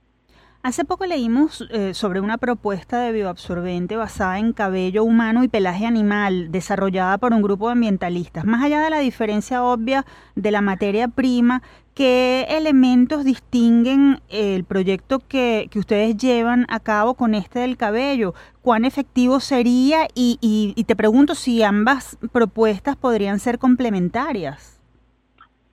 [0.65, 5.85] Hace poco leímos eh, sobre una propuesta de bioabsorbente basada en cabello humano y pelaje
[5.85, 8.47] animal, desarrollada por un grupo de ambientalistas.
[8.47, 11.61] Más allá de la diferencia obvia de la materia prima,
[11.93, 18.33] ¿qué elementos distinguen el proyecto que, ustedes llevan a cabo con este del cabello?
[18.63, 20.07] ¿Cuán efectivo sería?
[20.15, 24.81] Y, y te pregunto si ambas propuestas podrían ser complementarias.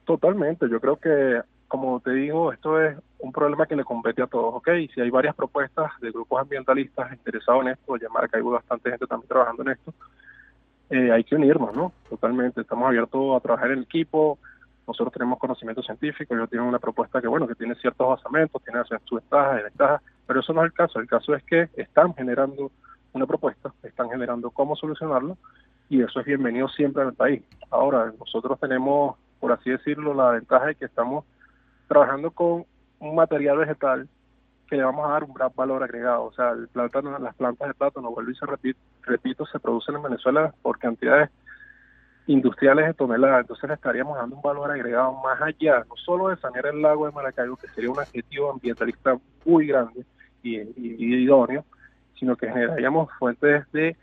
[0.03, 4.27] Totalmente, yo creo que como te digo, esto es un problema que le compete a
[4.27, 4.67] todos, ¿ok?
[4.93, 9.07] Si hay varias propuestas de grupos ambientalistas interesados en esto, llamar que hay bastante gente
[9.07, 9.93] también trabajando en esto,
[10.89, 11.93] eh, hay que unirnos, ¿no?
[12.09, 14.37] Totalmente, estamos abiertos a trabajar en equipo,
[14.85, 18.83] nosotros tenemos conocimiento científico, ellos tienen una propuesta que, bueno, que tiene ciertos basamentos, tiene
[19.05, 22.13] sus ventajas y desventajas, pero eso no es el caso, el caso es que están
[22.15, 22.69] generando
[23.13, 25.37] una propuesta, están generando cómo solucionarlo,
[25.87, 27.41] y eso es bienvenido siempre al país.
[27.69, 31.23] Ahora, nosotros tenemos, por así decirlo, la ventaja de que estamos
[31.91, 32.65] trabajando con
[32.99, 34.07] un material vegetal
[34.69, 36.23] que le vamos a dar un gran valor agregado.
[36.23, 39.95] O sea, el plátano, las plantas de plátano, vuelvo y se repito, repito, se producen
[39.95, 41.29] en Venezuela por cantidades
[42.27, 46.37] industriales de toneladas, entonces le estaríamos dando un valor agregado más allá, no solo de
[46.37, 50.05] sanear el lago de Maracaibo, que sería un adjetivo ambientalista muy grande
[50.43, 50.59] y,
[51.23, 51.65] idóneo,
[52.17, 53.97] sino que generaríamos fuentes de,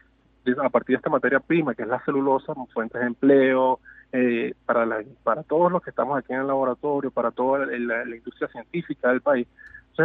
[0.63, 3.81] a partir de esta materia prima, que es la celulosa, fuentes de empleo,
[4.13, 8.17] eh, para, la, para todos los que estamos aquí en el laboratorio, para toda la
[8.17, 9.47] industria científica del país,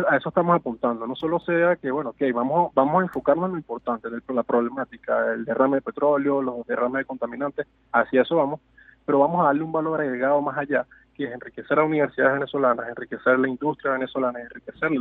[0.07, 1.05] a eso estamos apuntando.
[1.05, 5.33] No solo sea que, bueno, ok, vamos, vamos a enfocarnos en lo importante, la problemática,
[5.33, 8.59] el derrame de petróleo, los derrames de contaminantes, hacia eso vamos,
[9.05, 10.85] pero vamos a darle un valor agregado más allá,
[11.15, 14.91] que es enriquecer a universidades venezolanas, enriquecer la industria venezolana, enriquecer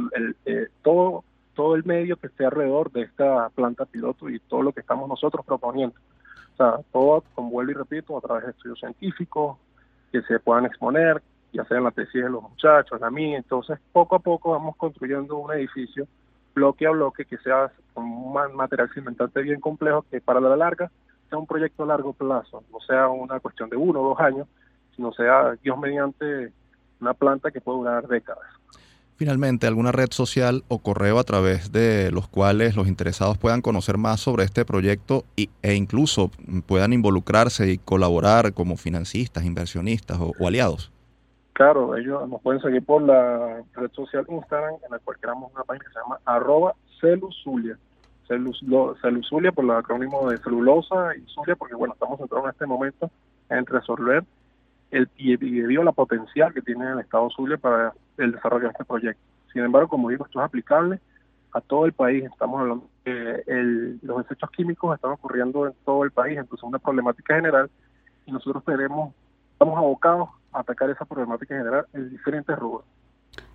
[0.45, 1.25] eh, todo,
[1.55, 5.09] todo el medio que esté alrededor de esta planta piloto y todo lo que estamos
[5.09, 5.97] nosotros proponiendo.
[6.53, 9.59] O sea, todo, como vuelvo y repito, a través de estudios científicos
[10.11, 11.23] que se puedan exponer,
[11.53, 13.39] ya sea en la tesis de los muchachos, la mía.
[13.39, 16.07] Entonces, poco a poco vamos construyendo un edificio
[16.55, 20.91] bloque a bloque que sea un material cimentante bien complejo que para la larga
[21.29, 24.47] sea un proyecto a largo plazo, no sea una cuestión de uno o dos años,
[24.95, 26.53] sino sea, Dios mediante,
[27.01, 28.45] una planta que puede durar décadas.
[29.17, 33.97] Finalmente, ¿alguna red social o correo a través de los cuales los interesados puedan conocer
[33.97, 36.31] más sobre este proyecto e incluso
[36.67, 40.93] puedan involucrarse y colaborar como financistas, inversionistas o aliados?
[41.53, 45.65] Claro, ellos nos pueden seguir por la red social Instagram, en la cual creamos una
[45.65, 47.77] página que se llama arroba celusulia.
[48.27, 53.11] celusulia por el acrónimo de celulosa y zulia, porque bueno, estamos centrados en este momento
[53.51, 54.25] en resolver
[54.91, 58.71] el, y debido a la potencial que tiene el Estado Zulia para el desarrollo de
[58.71, 59.23] este proyecto.
[59.53, 61.01] Sin embargo, como digo, esto es aplicable
[61.53, 62.25] a todo el país.
[62.25, 63.43] Estamos hablando que
[64.03, 67.71] los desechos químicos están ocurriendo en todo el país, entonces es una problemática general
[68.27, 69.15] y nosotros tenemos,
[69.53, 72.85] estamos abocados atacar esa problemática general en diferentes rubros.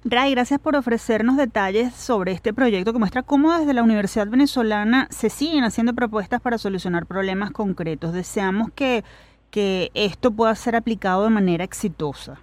[0.04, 5.08] Ray, gracias por ofrecernos detalles sobre este proyecto que muestra cómo desde la Universidad Venezolana
[5.12, 8.14] se siguen haciendo propuestas para solucionar problemas concretos.
[8.14, 9.04] Deseamos que,
[9.52, 12.40] que esto pueda ser aplicado de manera exitosa.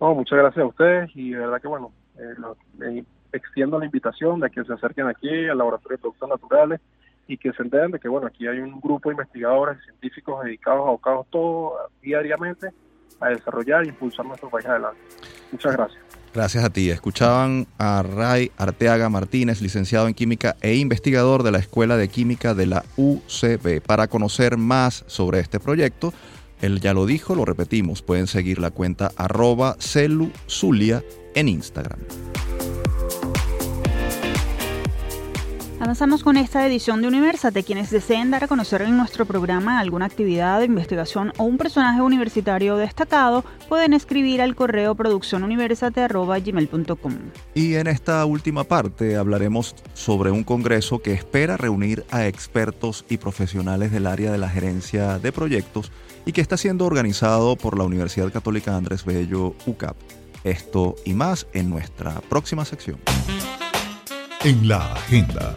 [0.00, 2.34] No, muchas gracias a ustedes y de verdad que bueno, eh,
[2.82, 6.80] eh, extiendo la invitación de que se acerquen aquí al Laboratorio de Productos Naturales
[7.28, 10.42] y que se enteren de que bueno, aquí hay un grupo de investigadores y científicos
[10.42, 12.70] dedicados, abocados todo diariamente
[13.20, 15.00] a desarrollar e impulsar nuestro país adelante.
[15.52, 16.00] Muchas gracias.
[16.32, 16.90] Gracias a ti.
[16.90, 22.54] Escuchaban a Ray Arteaga Martínez, licenciado en Química e investigador de la Escuela de Química
[22.54, 23.80] de la UCB.
[23.84, 26.14] Para conocer más sobre este proyecto,
[26.62, 31.02] él ya lo dijo, lo repetimos, pueden seguir la cuenta arroba celuzulia
[31.34, 32.00] en Instagram.
[35.80, 37.62] Avanzamos con esta edición de Universate.
[37.62, 42.02] Quienes deseen dar a conocer en nuestro programa alguna actividad de investigación o un personaje
[42.02, 47.14] universitario destacado, pueden escribir al correo produccionuniversate.gmail.com.
[47.54, 53.16] Y en esta última parte hablaremos sobre un congreso que espera reunir a expertos y
[53.16, 55.92] profesionales del área de la gerencia de proyectos
[56.26, 59.96] y que está siendo organizado por la Universidad Católica Andrés Bello UCAP.
[60.44, 62.98] Esto y más en nuestra próxima sección
[64.44, 65.54] en la agenda.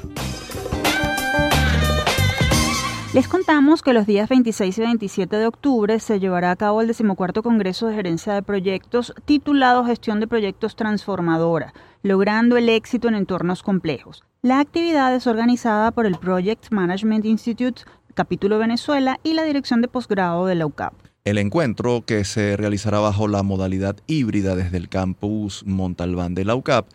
[3.13, 6.87] Les contamos que los días 26 y 27 de octubre se llevará a cabo el
[6.87, 13.15] decimocuarto Congreso de Gerencia de Proyectos titulado Gestión de Proyectos Transformadora, logrando el éxito en
[13.15, 14.23] entornos complejos.
[14.41, 17.83] La actividad es organizada por el Project Management Institute,
[18.15, 20.93] capítulo Venezuela, y la Dirección de Posgrado de la UCAP.
[21.23, 26.55] El encuentro, que se realizará bajo la modalidad híbrida desde el campus Montalbán de la
[26.55, 26.87] UCAP,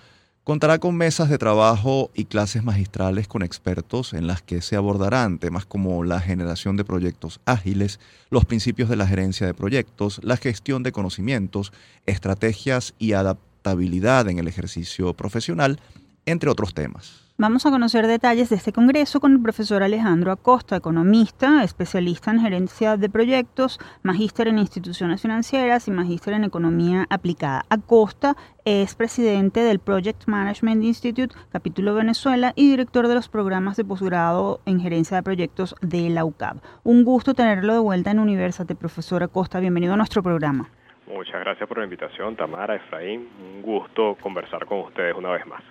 [0.48, 5.38] Contará con mesas de trabajo y clases magistrales con expertos en las que se abordarán
[5.38, 10.38] temas como la generación de proyectos ágiles, los principios de la gerencia de proyectos, la
[10.38, 11.70] gestión de conocimientos,
[12.06, 15.80] estrategias y adaptabilidad en el ejercicio profesional,
[16.24, 17.27] entre otros temas.
[17.40, 22.40] Vamos a conocer detalles de este congreso con el profesor Alejandro Acosta, economista, especialista en
[22.40, 27.64] gerencia de proyectos, magíster en instituciones financieras y magíster en economía aplicada.
[27.68, 28.34] Acosta
[28.64, 34.60] es presidente del Project Management Institute, capítulo Venezuela, y director de los programas de posgrado
[34.66, 36.56] en gerencia de proyectos de la UCAB.
[36.82, 39.60] Un gusto tenerlo de vuelta en Universate, profesor Acosta.
[39.60, 40.70] Bienvenido a nuestro programa.
[41.06, 43.28] Muchas gracias por la invitación, Tamara, Efraín.
[43.54, 45.62] Un gusto conversar con ustedes una vez más.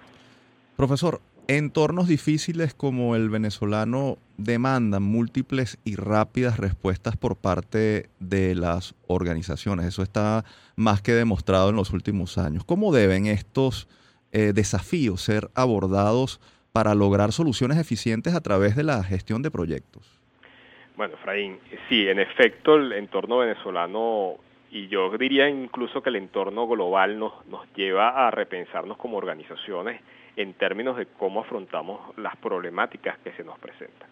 [0.78, 1.20] Profesor,
[1.50, 9.86] Entornos difíciles como el venezolano demandan múltiples y rápidas respuestas por parte de las organizaciones.
[9.86, 10.44] Eso está
[10.76, 12.66] más que demostrado en los últimos años.
[12.66, 13.88] ¿Cómo deben estos
[14.34, 16.42] eh, desafíos ser abordados
[16.74, 20.20] para lograr soluciones eficientes a través de la gestión de proyectos?
[20.98, 24.36] Bueno, Efraín, sí, en efecto el entorno venezolano
[24.70, 30.02] y yo diría incluso que el entorno global nos, nos lleva a repensarnos como organizaciones
[30.38, 34.08] en términos de cómo afrontamos las problemáticas que se nos presentan.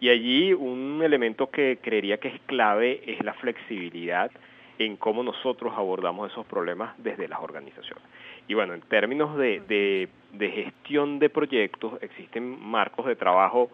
[0.00, 4.30] Y allí un elemento que creería que es clave es la flexibilidad
[4.78, 8.04] en cómo nosotros abordamos esos problemas desde las organizaciones.
[8.48, 13.70] Y bueno, en términos de, de, gestión de proyectos, existen marcos de trabajo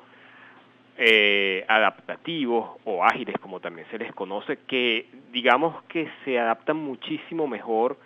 [0.97, 7.47] eh, adaptativos o ágiles, como también se les conoce, que digamos que se adaptan muchísimo
[7.47, 7.97] mejor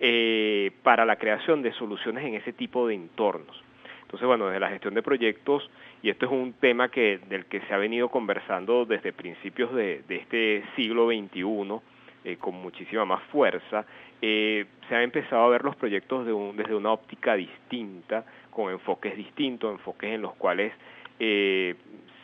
[0.00, 3.62] eh, para la creación de soluciones en ese tipo de entornos.
[4.02, 5.68] Entonces, bueno, desde la gestión de proyectos,
[6.02, 10.62] y esto es un tema del que se ha venido conversando desde principios de, este
[10.76, 11.80] siglo XXI,
[12.24, 13.84] eh, con muchísima más fuerza,
[14.22, 19.72] eh, se han empezado a ver los proyectos desde una óptica distinta, con enfoques distintos,
[19.72, 20.72] enfoques en los cuales
[21.18, 21.74] eh,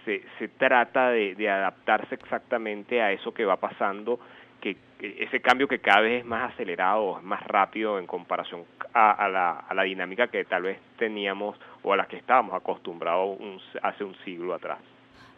[0.05, 4.21] se, trata de adaptarse exactamente a eso que va pasando
[4.61, 9.13] que, ese cambio que cada vez es más acelerado, es más rápido en comparación a,
[9.13, 13.39] a, la, a la dinámica que tal vez teníamos o a la que estábamos acostumbrados
[13.41, 14.79] un, hace un siglo atrás.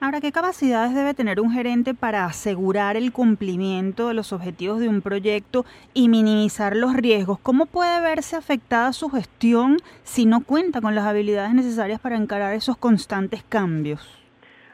[0.01, 4.89] Ahora, ¿qué capacidades debe tener un gerente para asegurar el cumplimiento de los objetivos de
[4.89, 5.65] un proyecto
[5.95, 7.39] y minimizar los riesgos?
[7.39, 12.53] ¿Cómo puede verse afectada su gestión si no cuenta con las habilidades necesarias para encarar
[12.53, 14.21] esos constantes cambios?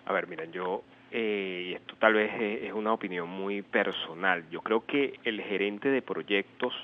[0.06, 2.30] A ver, miren, yo, eh, y esto tal vez
[2.64, 6.74] es, una opinión muy personal, yo creo que el gerente de proyectos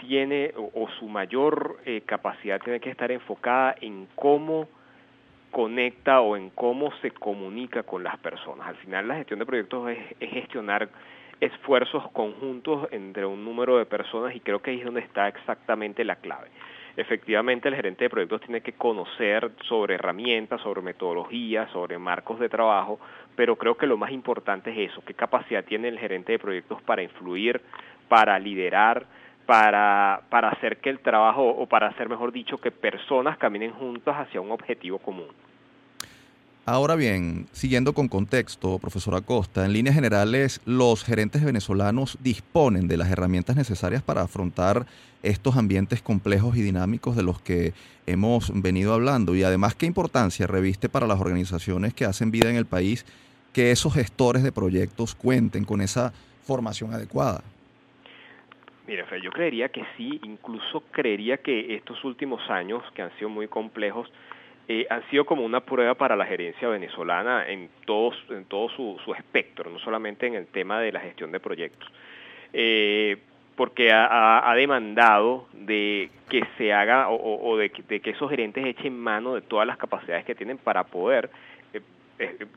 [0.00, 4.68] tiene, o, su mayor eh, capacidad tiene que estar enfocada en cómo
[5.50, 8.68] conecta o en cómo se comunica con las personas.
[8.68, 10.88] Al final la gestión de proyectos es, gestionar
[11.40, 16.04] esfuerzos conjuntos entre un número de personas y creo que ahí es donde está exactamente
[16.04, 16.48] la clave.
[16.98, 22.48] Efectivamente, el gerente de proyectos tiene que conocer sobre herramientas, sobre metodologías, sobre marcos de
[22.48, 22.98] trabajo,
[23.36, 26.82] pero creo que lo más importante es eso, qué capacidad tiene el gerente de proyectos
[26.82, 27.60] para influir,
[28.08, 29.06] para liderar,
[29.46, 34.16] para, para hacer que el trabajo, o para hacer, mejor dicho, que personas caminen juntas
[34.16, 35.28] hacia un objetivo común.
[36.70, 42.98] Ahora bien, siguiendo con contexto, profesor Acosta, en líneas generales, los gerentes venezolanos disponen de
[42.98, 44.84] las herramientas necesarias para afrontar
[45.22, 47.72] estos ambientes complejos y dinámicos de los que
[48.04, 49.34] hemos venido hablando.
[49.34, 53.06] Y además, ¿qué importancia reviste para las organizaciones que hacen vida en el país
[53.54, 56.12] que esos gestores de proyectos cuenten con esa
[56.42, 57.40] formación adecuada?
[58.86, 63.30] Mire, Fe, yo creería que sí, incluso creería que estos últimos años, que han sido
[63.30, 64.10] muy complejos,
[64.70, 69.70] eh, han sido como una prueba para la gerencia venezolana en, en todo su, espectro,
[69.70, 71.90] no solamente en el tema de la gestión de proyectos.
[72.52, 73.16] Eh,
[73.56, 78.96] porque ha, ha, demandado de que se haga o, o de, que esos gerentes echen
[78.96, 81.30] mano de todas las capacidades que tienen para poder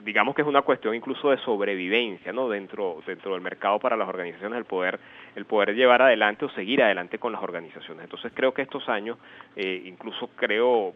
[0.03, 4.07] digamos que es una cuestión incluso de sobrevivencia no dentro dentro del mercado para las
[4.07, 4.99] organizaciones el poder
[5.35, 9.17] el poder llevar adelante o seguir adelante con las organizaciones entonces creo que estos años
[9.55, 10.93] eh, incluso creo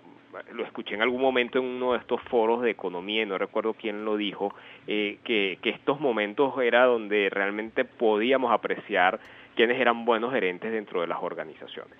[0.54, 4.04] lo escuché en algún momento en uno de estos foros de economía, no recuerdo quién
[4.04, 4.54] lo dijo,
[4.88, 9.20] eh, que, que estos momentos era donde realmente podíamos apreciar
[9.56, 11.98] quiénes eran buenos gerentes dentro de las organizaciones.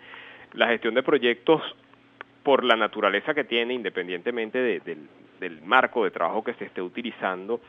[0.54, 1.62] La gestión de proyectos,
[2.44, 4.98] por la naturaleza que tiene, independientemente de, de,
[5.40, 7.60] del marco de trabajo que se esté utilizando,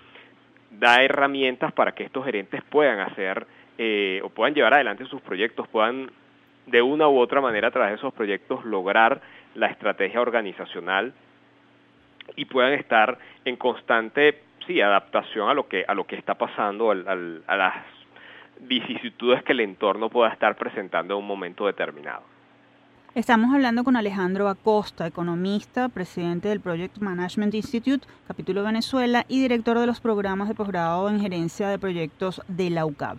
[0.71, 3.47] da herramientas para que estos gerentes puedan hacer
[3.79, 6.11] eh, o puedan llevar adelante sus proyectos, puedan
[6.67, 9.21] de una u otra manera a través de esos proyectos lograr
[9.55, 11.13] la estrategia organizacional
[12.35, 16.91] y puedan estar en constante sí adaptación a lo que a lo que está pasando
[16.91, 17.75] a las
[18.61, 22.36] vicisitudes que el entorno pueda estar presentando en un momento determinado.
[23.17, 29.79] Estamos hablando con Alejandro Acosta, economista, presidente del Project Management Institute, capítulo Venezuela, y director
[29.79, 33.17] de los programas de posgrado en gerencia de proyectos de la UCAB.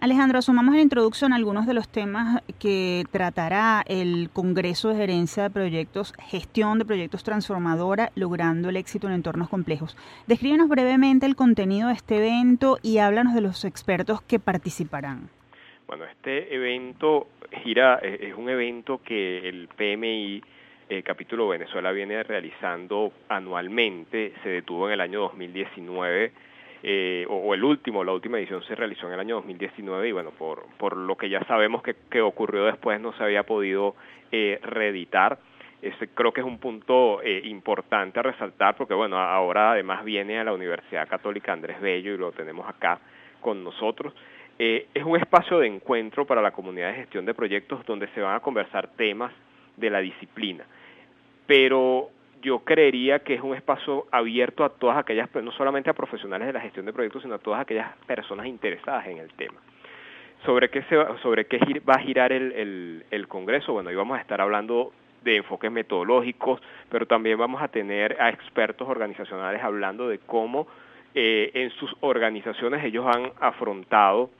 [0.00, 5.44] Alejandro, asumamos en la introducción algunos de los temas que tratará el Congreso de Gerencia
[5.44, 9.96] de Proyectos, Gestión de Proyectos Transformadora, logrando el éxito en entornos complejos.
[10.26, 15.30] Descríbenos brevemente el contenido de este evento y háblanos de los expertos que participarán.
[15.88, 17.28] Bueno, este evento
[17.64, 20.42] gira, es un evento que el PMI
[20.90, 26.30] eh, capítulo Venezuela viene realizando anualmente, se detuvo en el año 2019
[26.82, 30.30] eh, o, el último, la última edición se realizó en el año 2019 y bueno,
[30.32, 33.96] por, por lo que ya sabemos que, que ocurrió después no se había podido
[34.30, 35.38] eh, reeditar.
[35.80, 40.44] Ese creo que es un punto importante a resaltar porque bueno, ahora además viene a
[40.44, 43.00] la Universidad Católica Andrés Bello y lo tenemos acá
[43.40, 44.12] con nosotros.
[44.58, 48.20] Eh, es un espacio de encuentro para la comunidad de gestión de proyectos donde se
[48.20, 49.32] van a conversar temas
[49.76, 50.64] de la disciplina.
[51.46, 52.10] Pero
[52.42, 56.52] yo creería que es un espacio abierto a todas aquellas, no solamente a profesionales de
[56.52, 59.60] la gestión de proyectos, sino a todas aquellas personas interesadas en el tema.
[60.44, 63.72] ¿Sobre qué, se va, sobre qué va a girar el, el, Congreso?
[63.72, 64.92] Bueno, hoy vamos a estar hablando
[65.24, 70.68] de enfoques metodológicos, pero también vamos a tener a expertos organizacionales hablando de cómo
[71.14, 74.30] eh, en sus organizaciones ellos han afrontado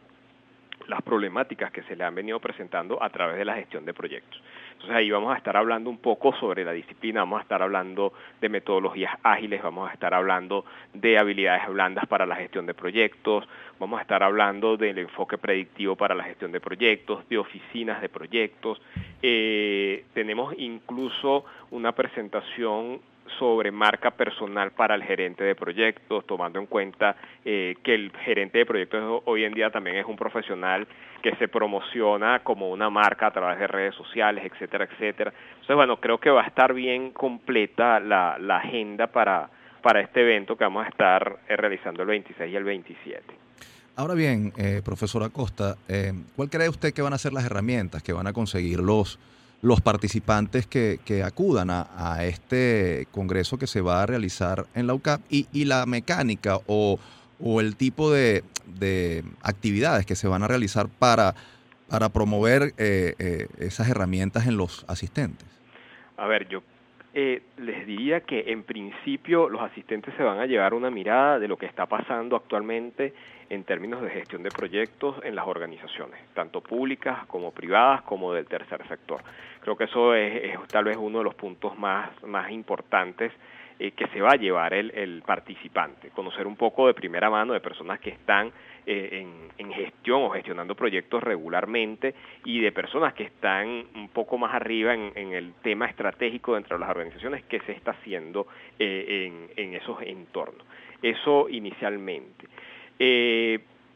[0.89, 4.43] las problemáticas que se le han venido presentando a través de la gestión de proyectos.
[4.73, 8.13] Entonces ahí vamos a estar hablando un poco sobre la disciplina, vamos a estar hablando
[8.41, 10.65] de metodologías ágiles, vamos a estar hablando
[10.95, 13.47] de habilidades blandas para la gestión de proyectos,
[13.79, 18.09] vamos a estar hablando del enfoque predictivo para la gestión de proyectos, de oficinas de
[18.09, 18.81] proyectos.
[19.21, 23.01] Eh, tenemos incluso una presentación
[23.39, 28.59] sobre marca personal para el gerente de proyectos, tomando en cuenta eh, que el gerente
[28.59, 30.87] de proyectos hoy en día también es un profesional
[31.23, 35.33] que se promociona como una marca a través de redes sociales, etcétera, etcétera.
[35.51, 39.51] Entonces, bueno, creo que va a estar bien completa la, agenda para,
[39.83, 43.49] para este evento que vamos a estar eh, realizando el 26 y el 27.
[43.99, 48.01] Ahora bien, eh, profesor Acosta, eh, ¿cuál cree usted que van a ser las herramientas
[48.01, 49.19] que van a conseguir los
[49.61, 54.95] los participantes que, que acudan a, este congreso que se va a realizar en la
[54.95, 56.99] UCAP y, y la mecánica o,
[57.41, 61.35] o el tipo de, de, actividades que se van a realizar para,
[61.89, 65.47] para promover eh, eh, esas herramientas en los asistentes.
[66.17, 66.63] A ver, yo
[67.15, 71.49] eh, les diría que en principio los asistentes se van a llevar una mirada de
[71.49, 73.15] lo que está pasando actualmente
[73.51, 78.47] en términos de gestión de proyectos en las organizaciones, tanto públicas como privadas como del
[78.47, 79.23] tercer sector.
[79.61, 83.33] Creo que eso es, tal vez uno de los puntos más, más importantes
[83.81, 87.61] eh, que se va a llevar el, participante, conocer un poco de primera mano de
[87.61, 88.51] personas que están
[88.85, 89.25] eh,
[89.57, 94.95] en, gestión o gestionando proyectos regularmente y de personas que están un poco más arriba
[94.95, 98.49] en, el tema estratégico dentro de las organizaciones que se está haciendo
[98.81, 100.67] eh, en, esos entornos.
[101.01, 102.49] Eso inicialmente.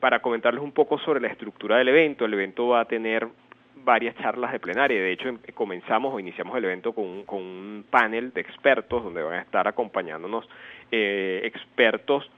[0.01, 3.29] Para comentarles un poco sobre la estructura del evento, el evento va a tener
[3.85, 5.01] varias charlas de plenaria.
[5.01, 9.05] De hecho, em, comenzamos o iniciamos el evento con un, con un panel de expertos
[9.05, 10.49] donde van a estar acompañándonos
[10.91, 12.31] eh, expertos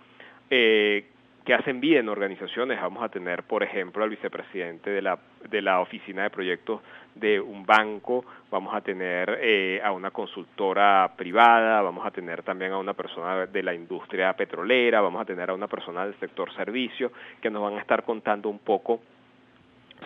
[0.51, 1.07] eh,
[1.45, 2.80] que hacen vida en organizaciones.
[2.80, 5.18] Vamos a tener, por ejemplo, al vicepresidente de la,
[5.49, 6.80] de la oficina de proyectos
[7.14, 12.72] de un banco, vamos a tener eh, a una consultora privada, vamos a tener también
[12.72, 16.53] a una persona de la industria petrolera, vamos a tener a una persona del sector
[16.55, 19.01] servicio que nos van a estar contando un poco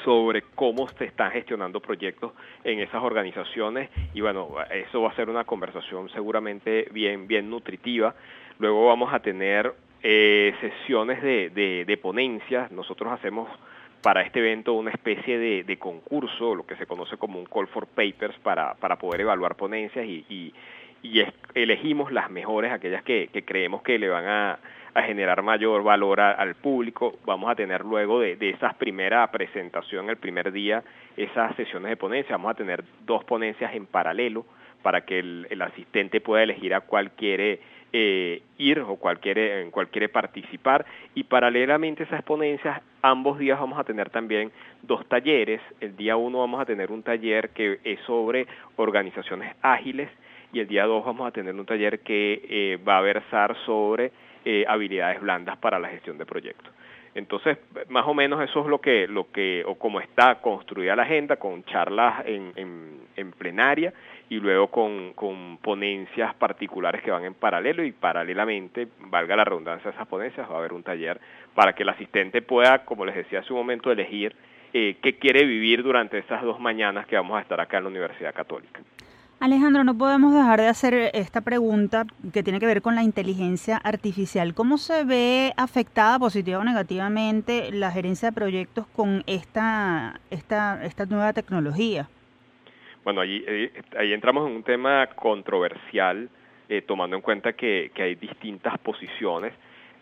[0.04, 2.32] sobre cómo se están gestionando proyectos
[2.62, 8.14] en esas organizaciones y bueno, eso va a ser una conversación seguramente bien, bien nutritiva.
[8.58, 9.72] Luego vamos a tener
[10.02, 13.48] eh, sesiones de, de, ponencias, nosotros hacemos
[14.02, 17.86] para este evento una especie de, concurso, lo que se conoce como un call for
[17.86, 20.54] papers para, para poder evaluar ponencias y, y,
[21.54, 24.58] elegimos las mejores, aquellas que creemos que le van a,
[24.98, 27.18] a generar mayor valor al público.
[27.24, 30.82] Vamos a tener luego de, de esa primera presentación, el primer día,
[31.16, 32.36] esas sesiones de ponencia.
[32.36, 34.44] Vamos a tener dos ponencias en paralelo
[34.82, 37.60] para que el, asistente pueda elegir a cuál quiere
[37.92, 40.84] eh, ir o cuál quiere, en cuál quiere participar.
[41.14, 45.60] Y paralelamente a esas ponencias, ambos días vamos a tener también dos talleres.
[45.80, 50.10] El día uno vamos a tener un taller que es sobre organizaciones ágiles
[50.52, 54.12] y el día dos vamos a tener un taller que eh, va a versar sobre
[54.44, 56.72] eh, habilidades blandas para la gestión de proyectos.
[57.14, 57.58] Entonces,
[57.88, 61.36] más o menos eso es lo que, lo que, o cómo está construida la agenda,
[61.36, 62.52] con charlas en,
[63.16, 63.92] en, plenaria
[64.28, 69.90] y luego con, con, ponencias particulares que van en paralelo y paralelamente, valga la redundancia
[69.90, 71.20] de esas ponencias, va a haber un taller
[71.54, 74.36] para que el asistente pueda, como les decía hace un momento, elegir
[74.72, 77.90] eh, qué quiere vivir durante esas dos mañanas que vamos a estar acá en la
[77.90, 78.80] Universidad Católica.
[79.40, 83.76] Alejandro, no podemos dejar de hacer esta pregunta que tiene que ver con la inteligencia
[83.76, 84.52] artificial.
[84.52, 91.06] ¿Cómo se ve afectada positiva o negativamente la gerencia de proyectos con esta, esta, esta
[91.06, 92.08] nueva tecnología?
[93.04, 96.28] Bueno, ahí, eh, ahí entramos en un tema controversial,
[96.68, 99.52] eh, tomando en cuenta que, que, hay distintas posiciones.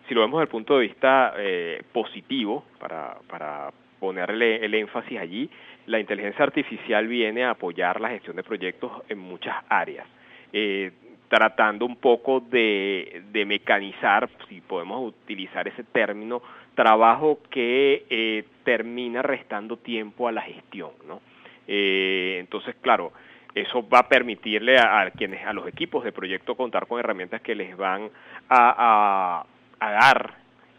[0.09, 5.19] Si lo vemos desde el punto de vista eh, positivo, para, para ponerle el énfasis
[5.19, 5.51] allí,
[5.87, 10.07] la inteligencia artificial viene a apoyar la gestión de proyectos en muchas áreas,
[10.53, 10.93] eh,
[11.29, 16.43] tratando un poco de, mecanizar, si podemos utilizar ese término,
[16.75, 21.21] trabajo que eh, termina restando tiempo a la gestión, ¿no?
[21.67, 23.13] Eh, entonces, claro,
[23.55, 27.55] eso va a permitirle a, quienes, a los equipos de proyecto contar con herramientas que
[27.55, 28.11] les van
[28.49, 29.45] a,
[29.81, 30.35] a dar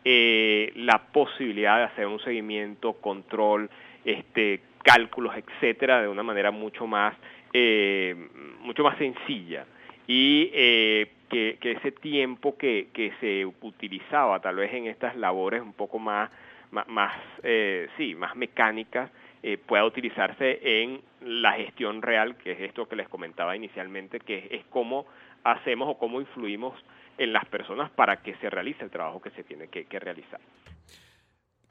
[0.06, 3.70] la posibilidad de hacer un seguimiento, control,
[4.06, 7.14] este, cálculos, etcétera, de una manera mucho más,
[7.52, 8.16] eh,
[8.62, 9.66] mucho más sencilla.
[10.08, 15.74] Y eh, que, ese tiempo que, que se utilizaba tal vez en estas labores un
[15.74, 16.30] poco más
[16.70, 17.14] más,
[17.44, 19.10] eh, sí, más mecánica
[19.50, 24.46] eh, pueda utilizarse en la gestión real, que es esto que les comentaba inicialmente, que
[24.52, 25.06] es cómo
[25.46, 26.78] hacemos o cómo influimos
[27.18, 30.42] en las personas para que se realice el trabajo que se tiene que, realizar.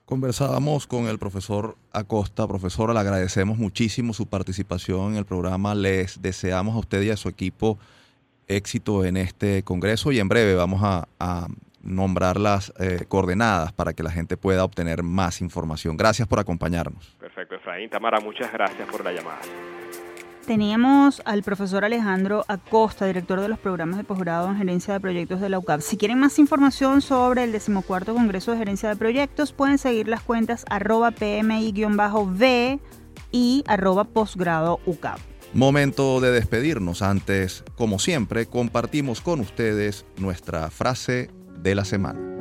[0.07, 2.49] Conversábamos con el profesor Acosta.
[2.49, 5.75] Profesora, le agradecemos muchísimo su participación en el programa.
[5.75, 7.79] Les deseamos a usted y a su equipo
[8.49, 11.47] éxito en este congreso y en breve vamos a,
[11.83, 15.97] nombrar las eh, coordenadas para que la gente pueda obtener más información.
[15.97, 17.15] Gracias por acompañarnos.
[17.67, 17.91] Efraín.
[17.91, 19.41] Tamara, muchas gracias por la llamada.
[20.47, 25.41] Teníamos al profesor Alejandro Acosta, director de los programas de posgrado en gerencia de proyectos
[25.41, 25.81] de la UCAP.
[25.81, 30.23] Si quieren más información sobre el decimocuarto Congreso de Gerencia de Proyectos, pueden seguir las
[30.23, 32.79] cuentas arroba PMI-V
[33.33, 35.19] y arroba posgrado UCAP.
[35.53, 37.03] Momento de despedirnos.
[37.03, 42.36] Antes, como siempre, compartimos con ustedes nuestra frase de la semana.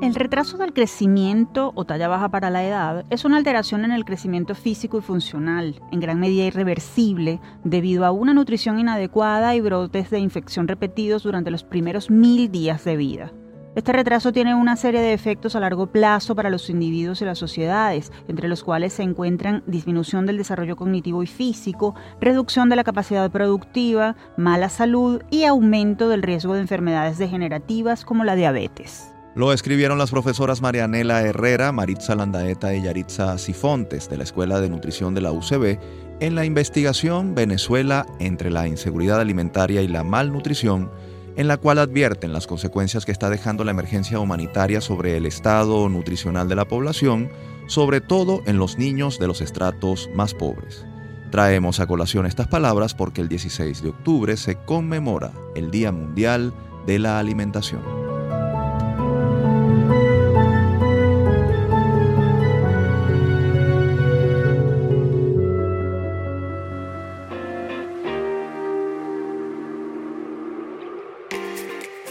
[0.00, 4.04] El retraso del crecimiento o talla baja para la edad es una alteración en el
[4.04, 10.08] crecimiento físico y funcional, en gran medida irreversible, debido a una nutrición inadecuada y brotes
[10.10, 13.32] de infección repetidos durante los primeros mil días de vida.
[13.74, 17.38] Este retraso tiene una serie de efectos a largo plazo para los individuos y las
[17.38, 22.84] sociedades, entre los cuales se encuentran disminución del desarrollo cognitivo y físico, reducción de la
[22.84, 29.12] capacidad productiva, mala salud y aumento del riesgo de enfermedades degenerativas como la diabetes.
[29.38, 34.68] Lo escribieron las profesoras Marianela Herrera, Maritza Landaeta y Yaritza Sifontes de la Escuela de
[34.68, 35.78] Nutrición de la UCB
[36.18, 40.90] en la investigación Venezuela entre la inseguridad alimentaria y la malnutrición,
[41.36, 45.88] en la cual advierten las consecuencias que está dejando la emergencia humanitaria sobre el estado
[45.88, 47.30] nutricional de la población,
[47.68, 50.84] sobre todo en los niños de los estratos más pobres.
[51.30, 56.52] Traemos a colación estas palabras porque el 16 de octubre se conmemora el Día Mundial
[56.88, 58.07] de la Alimentación.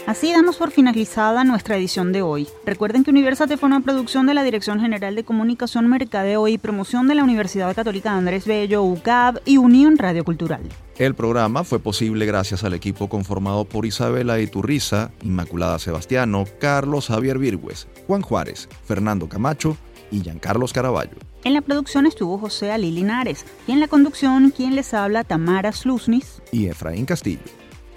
[0.08, 2.48] Así damos por finalizada nuestra edición de hoy.
[2.64, 7.08] Recuerden que Universate fue una producción de la Dirección General de Comunicación, Mercadeo y Promoción
[7.08, 10.62] de la Universidad Católica Andrés Bello, UCAB y Unión Radio Cultural.
[10.96, 17.36] El programa fue posible gracias al equipo conformado por Isabela Iturriza, Inmaculada Sebastiano, Carlos Javier
[17.36, 19.76] Virgües, Juan Juárez, Fernando Camacho
[20.10, 21.18] y Giancarlos Caraballo.
[21.44, 25.70] En la producción estuvo José Ali Linares y en la conducción quien les habla Tamara
[25.72, 27.42] Slusnis y Efraín Castillo.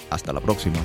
[0.10, 0.76] Hasta la próxima.